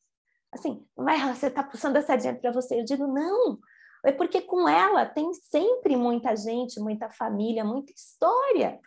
Assim, 0.51 0.85
mas 0.95 1.21
você 1.35 1.47
está 1.47 1.63
puxando 1.63 1.95
essa 1.95 2.07
sardinha 2.07 2.35
para 2.35 2.51
você. 2.51 2.79
Eu 2.79 2.85
digo, 2.85 3.07
não, 3.07 3.57
é 4.05 4.11
porque 4.11 4.41
com 4.41 4.69
ela 4.69 5.03
tem 5.05 5.33
sempre 5.33 5.95
muita 5.95 6.35
gente, 6.35 6.79
muita 6.79 7.09
família, 7.09 7.65
muita 7.65 7.91
história. 7.91 8.79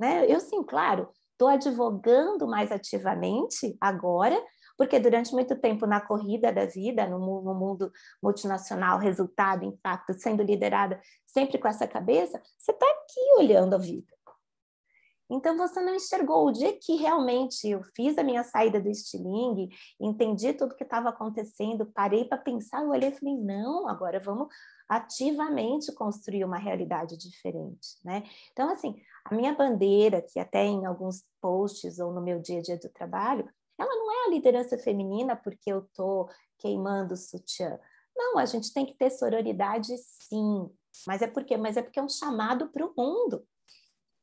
Né? 0.00 0.26
Eu, 0.28 0.40
sim, 0.40 0.64
claro, 0.64 1.08
estou 1.30 1.46
advogando 1.46 2.48
mais 2.48 2.72
ativamente 2.72 3.76
agora, 3.80 4.36
porque 4.82 4.98
durante 4.98 5.32
muito 5.32 5.54
tempo 5.54 5.86
na 5.86 6.00
corrida 6.00 6.52
da 6.52 6.66
vida, 6.66 7.06
no, 7.06 7.20
mundo 7.20 7.92
multinacional, 8.20 8.98
resultado, 8.98 9.64
impacto, 9.64 10.12
sendo 10.12 10.42
liderada 10.42 11.00
sempre 11.24 11.56
com 11.56 11.68
essa 11.68 11.86
cabeça, 11.86 12.42
você 12.58 12.72
está 12.72 12.84
aqui 12.84 13.20
olhando 13.38 13.76
a 13.76 13.78
vida. 13.78 14.12
Então 15.30 15.56
você 15.56 15.80
não 15.80 15.94
enxergou 15.94 16.48
o 16.48 16.50
dia 16.50 16.76
que 16.82 16.96
realmente 16.96 17.70
eu 17.70 17.80
fiz 17.94 18.18
a 18.18 18.24
minha 18.24 18.42
saída 18.42 18.80
do 18.80 18.88
estilingue, 18.88 19.68
entendi 20.00 20.52
tudo 20.52 20.74
que 20.74 20.82
estava 20.82 21.10
acontecendo, 21.10 21.86
parei 21.86 22.24
para 22.24 22.38
pensar, 22.38 22.82
eu 22.82 22.90
olhei 22.90 23.10
e 23.10 23.16
falei, 23.16 23.36
não, 23.36 23.88
agora 23.88 24.18
vamos 24.18 24.48
ativamente 24.88 25.94
construir 25.94 26.44
uma 26.44 26.58
realidade 26.58 27.16
diferente, 27.16 28.00
né? 28.04 28.24
Então 28.50 28.68
assim, 28.68 28.96
a 29.24 29.32
minha 29.32 29.54
bandeira, 29.54 30.20
que 30.20 30.40
até 30.40 30.64
em 30.64 30.84
alguns 30.86 31.24
posts 31.40 32.00
ou 32.00 32.12
no 32.12 32.20
meu 32.20 32.40
dia 32.40 32.58
a 32.58 32.62
dia 32.62 32.76
do 32.76 32.88
trabalho, 32.88 33.48
ela 33.82 33.96
não 33.96 34.12
é 34.12 34.26
a 34.26 34.30
liderança 34.30 34.78
feminina 34.78 35.36
porque 35.36 35.72
eu 35.72 35.80
estou 35.80 36.28
queimando 36.58 37.14
o 37.14 37.16
sutiã. 37.16 37.78
Não, 38.16 38.38
a 38.38 38.46
gente 38.46 38.72
tem 38.72 38.86
que 38.86 38.94
ter 38.94 39.10
sororidade 39.10 39.96
sim. 39.98 40.70
Mas 41.06 41.22
é 41.22 41.26
porque, 41.26 41.56
mas 41.56 41.76
é 41.76 41.82
porque 41.82 41.98
é 41.98 42.02
um 42.02 42.08
chamado 42.08 42.68
para 42.68 42.86
o 42.86 42.92
mundo. 42.96 43.44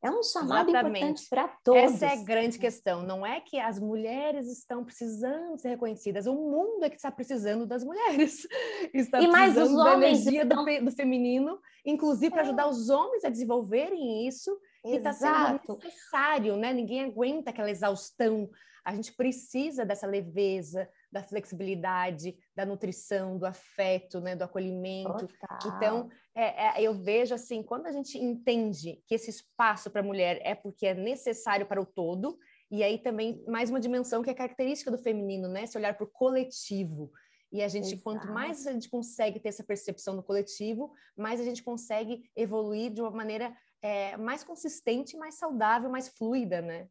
É 0.01 0.09
um 0.09 0.23
chamado 0.23 0.69
Exatamente. 0.69 0.97
importante 0.97 1.29
para 1.29 1.47
todos. 1.61 1.81
Essa 1.81 2.05
é 2.05 2.13
a 2.13 2.23
grande 2.23 2.57
questão. 2.57 3.03
Não 3.03 3.25
é 3.25 3.41
que 3.41 3.59
as 3.59 3.79
mulheres 3.79 4.47
estão 4.47 4.85
precisando 4.85 5.59
ser 5.59 5.69
reconhecidas, 5.69 6.25
o 6.25 6.33
mundo 6.33 6.85
é 6.85 6.89
que 6.89 6.95
está 6.95 7.11
precisando 7.11 7.65
das 7.65 7.83
mulheres. 7.83 8.47
Está 8.93 9.19
e 9.19 9.27
mais 9.27 9.57
os 9.57 9.75
da 9.75 9.93
homens 9.93 10.25
energia 10.25 10.43
estão... 10.43 10.63
do, 10.63 10.85
do, 10.85 10.91
feminino, 10.91 11.59
inclusive 11.85 12.31
para 12.31 12.43
é. 12.43 12.45
ajudar 12.45 12.69
os 12.69 12.89
homens 12.89 13.25
a 13.25 13.29
desenvolverem 13.29 14.25
isso. 14.25 14.57
E 14.85 14.95
está 14.95 15.11
sendo 15.11 15.59
necessário, 15.83 16.55
né? 16.55 16.71
Ninguém 16.71 17.03
aguenta 17.03 17.49
aquela 17.49 17.69
exaustão 17.69 18.49
a 18.89 18.95
gente 18.95 19.13
precisa 19.13 19.85
dessa 19.85 20.07
leveza, 20.07 20.89
da 21.11 21.21
flexibilidade, 21.21 22.35
da 22.55 22.65
nutrição, 22.65 23.37
do 23.37 23.45
afeto, 23.45 24.19
né, 24.19 24.35
do 24.35 24.43
acolhimento. 24.43 25.27
Total. 25.27 25.59
Então, 25.67 26.09
é, 26.33 26.79
é, 26.79 26.81
eu 26.81 26.91
vejo 26.95 27.35
assim, 27.35 27.61
quando 27.61 27.85
a 27.85 27.91
gente 27.91 28.17
entende 28.17 29.03
que 29.05 29.13
esse 29.13 29.29
espaço 29.29 29.91
para 29.91 30.01
a 30.01 30.03
mulher 30.03 30.41
é 30.43 30.55
porque 30.55 30.87
é 30.87 30.95
necessário 30.95 31.67
para 31.67 31.79
o 31.79 31.85
todo, 31.85 32.39
e 32.71 32.83
aí 32.83 32.97
também 32.97 33.43
mais 33.47 33.69
uma 33.69 33.79
dimensão 33.79 34.23
que 34.23 34.29
é 34.31 34.33
característica 34.33 34.89
do 34.89 34.97
feminino, 34.97 35.47
né? 35.47 35.65
Esse 35.65 35.77
olhar 35.77 35.95
para 35.95 36.05
o 36.05 36.09
coletivo. 36.09 37.11
E 37.51 37.61
a 37.61 37.67
gente, 37.67 37.93
Exato. 37.93 38.01
quanto 38.01 38.27
mais 38.31 38.65
a 38.65 38.71
gente 38.71 38.89
consegue 38.89 39.39
ter 39.39 39.49
essa 39.49 39.63
percepção 39.63 40.15
do 40.15 40.23
coletivo, 40.23 40.91
mais 41.15 41.39
a 41.39 41.43
gente 41.43 41.61
consegue 41.61 42.23
evoluir 42.35 42.91
de 42.91 43.01
uma 43.01 43.11
maneira 43.11 43.55
é, 43.83 44.17
mais 44.17 44.43
consistente, 44.43 45.15
mais 45.15 45.35
saudável, 45.35 45.91
mais 45.91 46.09
fluida, 46.09 46.59
né? 46.59 46.87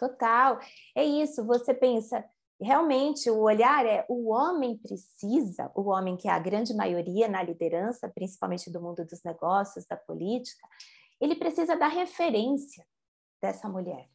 Total. 0.00 0.58
É 0.96 1.04
isso. 1.04 1.44
Você 1.44 1.74
pensa, 1.74 2.24
realmente 2.58 3.30
o 3.30 3.40
olhar 3.40 3.84
é 3.84 4.06
o 4.08 4.30
homem 4.30 4.78
precisa, 4.78 5.70
o 5.74 5.90
homem 5.90 6.16
que 6.16 6.26
é 6.26 6.30
a 6.30 6.38
grande 6.38 6.72
maioria 6.72 7.28
na 7.28 7.42
liderança, 7.42 8.08
principalmente 8.08 8.70
do 8.70 8.80
mundo 8.80 9.04
dos 9.04 9.22
negócios, 9.22 9.84
da 9.84 9.98
política, 9.98 10.66
ele 11.20 11.34
precisa 11.34 11.76
da 11.76 11.86
referência 11.86 12.82
dessa 13.42 13.68
mulher. 13.68 14.08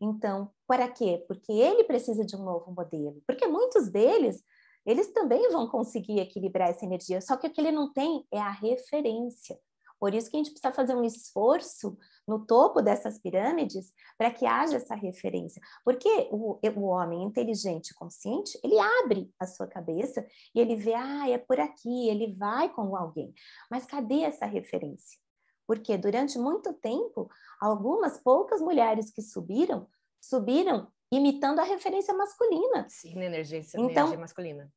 Então, 0.00 0.50
para 0.66 0.88
quê? 0.88 1.24
Porque 1.28 1.52
ele 1.52 1.84
precisa 1.84 2.26
de 2.26 2.34
um 2.34 2.42
novo 2.42 2.72
modelo. 2.72 3.22
Porque 3.24 3.46
muitos 3.46 3.88
deles, 3.88 4.42
eles 4.84 5.12
também 5.12 5.48
vão 5.52 5.68
conseguir 5.68 6.18
equilibrar 6.18 6.70
essa 6.70 6.84
energia, 6.84 7.20
só 7.20 7.36
que 7.36 7.46
o 7.46 7.52
que 7.52 7.60
ele 7.60 7.70
não 7.70 7.92
tem 7.92 8.26
é 8.32 8.40
a 8.40 8.50
referência. 8.50 9.56
Por 10.00 10.12
isso 10.12 10.28
que 10.28 10.36
a 10.36 10.42
gente 10.42 10.50
precisa 10.50 10.74
fazer 10.74 10.96
um 10.96 11.04
esforço 11.04 11.96
no 12.26 12.44
topo 12.44 12.80
dessas 12.80 13.18
pirâmides 13.18 13.92
para 14.16 14.30
que 14.30 14.46
haja 14.46 14.76
essa 14.76 14.94
referência. 14.94 15.60
Porque 15.84 16.28
o, 16.30 16.58
o 16.62 16.82
homem 16.84 17.22
inteligente, 17.22 17.94
consciente, 17.94 18.58
ele 18.62 18.78
abre 18.78 19.30
a 19.38 19.46
sua 19.46 19.66
cabeça 19.66 20.26
e 20.54 20.60
ele 20.60 20.76
vê, 20.76 20.94
ah, 20.94 21.28
é 21.28 21.38
por 21.38 21.60
aqui, 21.60 22.08
ele 22.08 22.34
vai 22.34 22.72
com 22.72 22.96
alguém. 22.96 23.32
Mas 23.70 23.86
cadê 23.86 24.20
essa 24.22 24.46
referência? 24.46 25.18
Porque 25.66 25.96
durante 25.96 26.38
muito 26.38 26.72
tempo, 26.74 27.30
algumas 27.60 28.18
poucas 28.18 28.60
mulheres 28.60 29.10
que 29.10 29.22
subiram, 29.22 29.88
subiram 30.20 30.88
imitando 31.10 31.60
a 31.60 31.64
referência 31.64 32.12
masculina. 32.12 32.86
Sim, 32.88 33.14
na 33.14 33.24
energia, 33.24 33.60
então, 33.60 33.84
energia 33.84 34.18
masculina. 34.18 34.72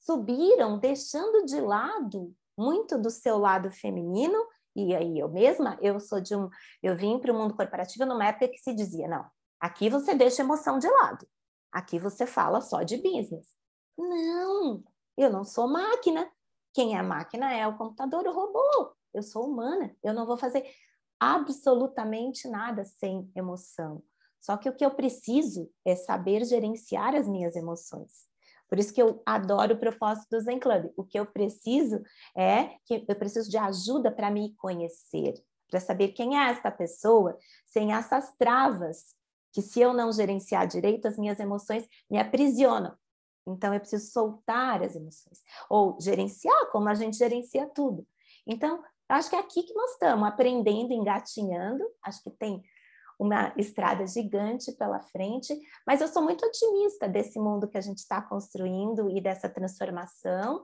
Subiram 0.00 0.78
deixando 0.78 1.44
de 1.44 1.60
lado 1.60 2.34
muito 2.56 2.98
do 2.98 3.10
seu 3.10 3.38
lado 3.38 3.70
feminino, 3.70 4.46
e 4.76 4.94
aí 4.94 5.18
eu 5.18 5.28
mesma, 5.28 5.78
eu 5.80 5.98
sou 5.98 6.20
de 6.20 6.36
um, 6.36 6.48
eu 6.82 6.96
vim 6.96 7.18
para 7.18 7.32
o 7.32 7.34
mundo 7.36 7.56
corporativo 7.56 8.04
numa 8.04 8.26
época 8.26 8.48
que 8.48 8.58
se 8.58 8.74
dizia, 8.74 9.08
não, 9.08 9.24
aqui 9.58 9.88
você 9.88 10.14
deixa 10.14 10.42
emoção 10.42 10.78
de 10.78 10.88
lado, 10.88 11.26
aqui 11.72 11.98
você 11.98 12.26
fala 12.26 12.60
só 12.60 12.82
de 12.82 12.96
business. 12.98 13.48
Não, 13.98 14.84
eu 15.16 15.30
não 15.30 15.44
sou 15.44 15.66
máquina. 15.66 16.30
Quem 16.74 16.98
é 16.98 17.02
máquina 17.02 17.50
é 17.54 17.66
o 17.66 17.76
computador, 17.78 18.26
o 18.26 18.32
robô 18.32 18.94
eu 19.16 19.22
sou 19.22 19.46
humana, 19.46 19.96
eu 20.04 20.12
não 20.12 20.26
vou 20.26 20.36
fazer 20.36 20.62
absolutamente 21.18 22.46
nada 22.48 22.84
sem 22.84 23.30
emoção. 23.34 24.02
Só 24.38 24.56
que 24.56 24.68
o 24.68 24.76
que 24.76 24.84
eu 24.84 24.94
preciso 24.94 25.70
é 25.84 25.96
saber 25.96 26.44
gerenciar 26.44 27.14
as 27.14 27.26
minhas 27.26 27.56
emoções. 27.56 28.26
Por 28.68 28.78
isso 28.78 28.92
que 28.92 29.00
eu 29.00 29.22
adoro 29.24 29.74
o 29.74 29.78
propósito 29.78 30.28
do 30.30 30.40
Zen 30.40 30.58
Club. 30.58 30.90
O 30.96 31.04
que 31.04 31.18
eu 31.18 31.26
preciso 31.26 32.02
é 32.36 32.70
que 32.84 33.04
eu 33.06 33.16
preciso 33.16 33.50
de 33.50 33.56
ajuda 33.56 34.10
para 34.10 34.30
me 34.30 34.54
conhecer, 34.56 35.34
para 35.70 35.80
saber 35.80 36.08
quem 36.08 36.38
é 36.38 36.50
essa 36.50 36.70
pessoa, 36.70 37.38
sem 37.64 37.92
essas 37.92 38.34
travas 38.36 39.14
que 39.52 39.62
se 39.62 39.80
eu 39.80 39.94
não 39.94 40.12
gerenciar 40.12 40.66
direito 40.66 41.08
as 41.08 41.16
minhas 41.16 41.40
emoções 41.40 41.88
me 42.10 42.18
aprisionam. 42.18 42.94
Então 43.46 43.72
eu 43.72 43.80
preciso 43.80 44.10
soltar 44.10 44.82
as 44.82 44.96
emoções 44.96 45.42
ou 45.70 45.96
gerenciar 46.00 46.70
como 46.70 46.88
a 46.88 46.94
gente 46.94 47.16
gerencia 47.16 47.66
tudo. 47.74 48.06
Então, 48.46 48.82
acho 49.08 49.30
que 49.30 49.36
é 49.36 49.38
aqui 49.38 49.62
que 49.62 49.74
nós 49.74 49.92
estamos 49.92 50.26
aprendendo, 50.26 50.92
engatinhando. 50.92 51.84
Acho 52.02 52.22
que 52.22 52.30
tem 52.30 52.62
uma 53.18 53.52
estrada 53.56 54.06
gigante 54.06 54.72
pela 54.72 55.00
frente, 55.00 55.58
mas 55.86 56.00
eu 56.00 56.08
sou 56.08 56.22
muito 56.22 56.44
otimista 56.44 57.08
desse 57.08 57.38
mundo 57.38 57.68
que 57.68 57.78
a 57.78 57.80
gente 57.80 57.98
está 57.98 58.20
construindo 58.20 59.10
e 59.10 59.20
dessa 59.20 59.48
transformação. 59.48 60.62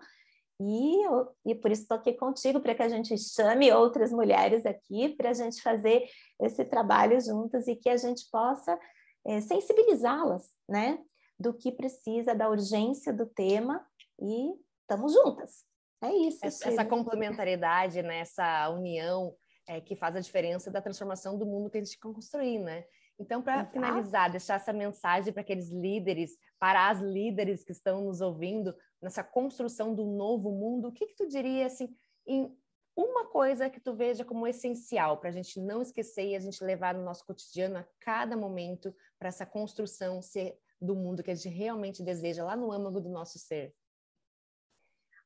E, 0.60 1.06
eu, 1.06 1.28
e 1.46 1.54
por 1.54 1.70
isso 1.70 1.82
estou 1.82 1.96
aqui 1.96 2.12
contigo, 2.12 2.60
para 2.60 2.74
que 2.74 2.82
a 2.82 2.88
gente 2.88 3.16
chame 3.18 3.72
outras 3.72 4.12
mulheres 4.12 4.66
aqui, 4.66 5.08
para 5.08 5.30
a 5.30 5.34
gente 5.34 5.62
fazer 5.62 6.04
esse 6.40 6.64
trabalho 6.64 7.20
juntas 7.20 7.66
e 7.66 7.74
que 7.74 7.88
a 7.88 7.96
gente 7.96 8.28
possa 8.30 8.78
é, 9.26 9.40
sensibilizá-las, 9.40 10.44
né? 10.68 10.98
Do 11.38 11.54
que 11.54 11.72
precisa, 11.72 12.34
da 12.34 12.48
urgência 12.48 13.12
do 13.12 13.26
tema, 13.26 13.84
e 14.20 14.52
estamos 14.82 15.12
juntas. 15.12 15.64
É 16.02 16.12
isso. 16.12 16.38
Essa, 16.42 16.68
essa 16.68 16.84
complementariedade, 16.84 18.02
né? 18.02 18.18
essa 18.18 18.68
união 18.70 19.34
é, 19.66 19.80
que 19.80 19.96
faz 19.96 20.16
a 20.16 20.20
diferença 20.20 20.70
da 20.70 20.80
transformação 20.80 21.38
do 21.38 21.46
mundo 21.46 21.70
que 21.70 21.78
a 21.78 21.84
gente 21.84 21.98
quer 21.98 22.12
construir, 22.12 22.58
né? 22.58 22.84
Então, 23.18 23.42
para 23.42 23.64
finalizar, 23.64 24.30
deixar 24.30 24.54
essa 24.54 24.72
mensagem 24.72 25.32
para 25.32 25.42
aqueles 25.42 25.68
líderes, 25.68 26.36
para 26.58 26.88
as 26.88 26.98
líderes 27.00 27.62
que 27.62 27.72
estão 27.72 28.02
nos 28.02 28.20
ouvindo 28.20 28.74
nessa 29.00 29.22
construção 29.22 29.94
do 29.94 30.04
novo 30.04 30.50
mundo, 30.50 30.88
o 30.88 30.92
que, 30.92 31.06
que 31.06 31.16
tu 31.16 31.28
diria 31.28 31.66
assim, 31.66 31.94
em 32.26 32.56
uma 32.96 33.26
coisa 33.26 33.70
que 33.70 33.80
tu 33.80 33.94
veja 33.94 34.24
como 34.24 34.46
essencial 34.46 35.18
para 35.18 35.28
a 35.28 35.32
gente 35.32 35.60
não 35.60 35.80
esquecer 35.82 36.28
e 36.28 36.36
a 36.36 36.40
gente 36.40 36.62
levar 36.64 36.94
no 36.94 37.04
nosso 37.04 37.24
cotidiano 37.24 37.78
a 37.78 37.86
cada 38.00 38.36
momento 38.36 38.94
para 39.18 39.28
essa 39.28 39.46
construção 39.46 40.20
ser 40.20 40.58
do 40.80 40.96
mundo 40.96 41.22
que 41.22 41.30
a 41.30 41.34
gente 41.34 41.48
realmente 41.48 42.02
deseja 42.02 42.44
lá 42.44 42.56
no 42.56 42.72
âmago 42.72 43.00
do 43.00 43.08
nosso 43.08 43.38
ser? 43.38 43.74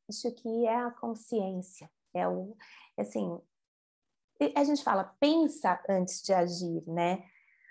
acho 0.08 0.30
que 0.32 0.66
é 0.66 0.76
a 0.76 0.90
consciência, 0.90 1.90
é 2.14 2.26
o, 2.28 2.56
assim, 2.96 3.40
a 4.54 4.64
gente 4.64 4.82
fala, 4.82 5.14
pensa 5.20 5.80
antes 5.88 6.22
de 6.22 6.32
agir, 6.32 6.82
né? 6.86 7.22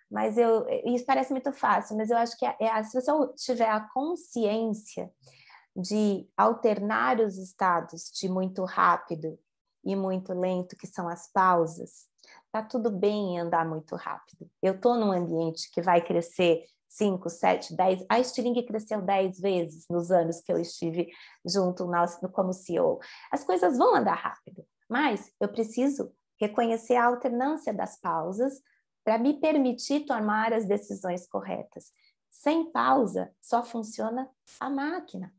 Mas 0.09 0.37
eu, 0.37 0.65
isso 0.85 1.05
parece 1.05 1.31
muito 1.31 1.51
fácil, 1.51 1.97
mas 1.97 2.09
eu 2.09 2.17
acho 2.17 2.37
que 2.37 2.45
é, 2.45 2.55
é 2.59 2.83
se 2.83 2.99
você 2.99 3.11
tiver 3.35 3.69
a 3.69 3.81
consciência 3.93 5.11
de 5.75 6.27
alternar 6.37 7.19
os 7.19 7.37
estados 7.37 8.11
de 8.13 8.29
muito 8.29 8.63
rápido 8.63 9.37
e 9.83 9.95
muito 9.95 10.33
lento, 10.33 10.77
que 10.77 10.87
são 10.87 11.07
as 11.07 11.31
pausas, 11.31 12.05
tá 12.51 12.63
tudo 12.63 12.89
bem 12.89 13.35
em 13.35 13.39
andar 13.39 13.67
muito 13.67 13.95
rápido. 13.95 14.49
Eu 14.61 14.79
tô 14.79 14.95
num 14.95 15.11
ambiente 15.11 15.69
que 15.71 15.81
vai 15.81 16.01
crescer 16.01 16.65
5, 16.87 17.29
7, 17.29 17.75
10. 17.75 18.05
A 18.07 18.23
Stiling 18.23 18.65
cresceu 18.65 19.01
10 19.01 19.39
vezes 19.39 19.85
nos 19.89 20.11
anos 20.11 20.39
que 20.39 20.51
eu 20.51 20.57
estive 20.57 21.09
junto 21.45 21.85
no, 21.85 22.29
como 22.29 22.53
CEO. 22.53 22.99
As 23.31 23.43
coisas 23.43 23.77
vão 23.77 23.95
andar 23.95 24.15
rápido, 24.15 24.65
mas 24.89 25.29
eu 25.41 25.49
preciso 25.49 26.11
reconhecer 26.39 26.95
a 26.95 27.05
alternância 27.05 27.73
das 27.73 27.99
pausas 27.99 28.61
para 29.03 29.17
me 29.17 29.39
permitir 29.39 30.05
tomar 30.05 30.53
as 30.53 30.65
decisões 30.65 31.27
corretas. 31.27 31.91
Sem 32.29 32.71
pausa, 32.71 33.31
só 33.41 33.63
funciona 33.63 34.29
a 34.59 34.69
máquina. 34.69 35.33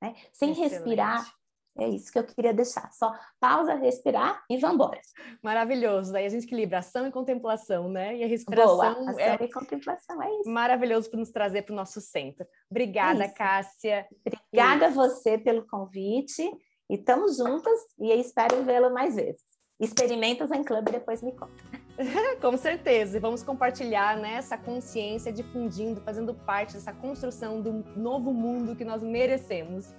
Né? 0.00 0.14
Sem 0.32 0.50
Excelente. 0.50 0.72
respirar, 0.72 1.34
é 1.76 1.88
isso 1.88 2.12
que 2.12 2.18
eu 2.18 2.24
queria 2.24 2.54
deixar. 2.54 2.92
Só 2.92 3.12
pausa, 3.40 3.74
respirar 3.74 4.44
e 4.48 4.56
vamos 4.58 4.76
embora. 4.76 5.00
Maravilhoso. 5.42 6.12
Daí 6.12 6.24
a 6.24 6.28
gente 6.28 6.44
equilibra 6.44 6.78
ação 6.78 7.06
e 7.06 7.12
contemplação, 7.12 7.88
né? 7.88 8.16
E 8.16 8.24
a 8.24 8.26
respiração 8.26 8.76
Boa, 8.76 9.10
ação 9.10 9.18
é 9.18 9.44
e 9.44 9.52
contemplação, 9.52 10.22
é 10.22 10.40
isso. 10.40 10.50
Maravilhoso 10.50 11.10
para 11.10 11.18
nos 11.18 11.30
trazer 11.30 11.62
para 11.62 11.72
o 11.72 11.76
nosso 11.76 12.00
centro. 12.00 12.46
Obrigada, 12.70 13.24
é 13.24 13.28
Cássia. 13.28 14.06
Obrigada 14.24 14.86
a 14.86 14.90
você 14.90 15.36
pelo 15.36 15.66
convite. 15.66 16.42
E 16.88 16.94
estamos 16.94 17.38
juntas 17.38 17.78
e 17.98 18.12
espero 18.12 18.62
vê-lo 18.62 18.92
mais 18.92 19.16
vezes. 19.16 19.53
Experimenta 19.80 20.44
em 20.56 20.62
clube 20.62 20.88
e 20.88 20.92
depois 20.92 21.22
me 21.22 21.32
conta. 21.32 21.52
Com 22.40 22.56
certeza, 22.56 23.16
e 23.16 23.20
vamos 23.20 23.42
compartilhar 23.42 24.16
né, 24.16 24.34
essa 24.34 24.56
consciência, 24.56 25.32
difundindo, 25.32 26.00
fazendo 26.00 26.32
parte 26.32 26.74
dessa 26.74 26.92
construção 26.92 27.60
do 27.60 27.84
novo 27.96 28.32
mundo 28.32 28.76
que 28.76 28.84
nós 28.84 29.02
merecemos. 29.02 29.92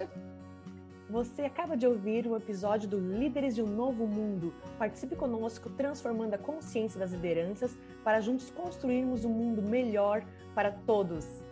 Você 1.09 1.43
acaba 1.43 1.77
de 1.77 1.85
ouvir 1.85 2.25
um 2.25 2.35
episódio 2.35 2.89
do 2.89 2.99
Líderes 2.99 3.53
de 3.53 3.61
um 3.61 3.67
Novo 3.67 4.07
Mundo. 4.07 4.53
Participe 4.79 5.15
conosco 5.15 5.69
transformando 5.69 6.33
a 6.33 6.37
consciência 6.37 6.99
das 6.99 7.11
lideranças 7.11 7.77
para 8.03 8.19
juntos 8.21 8.49
construirmos 8.49 9.23
um 9.23 9.29
mundo 9.29 9.61
melhor 9.61 10.25
para 10.55 10.71
todos. 10.71 11.44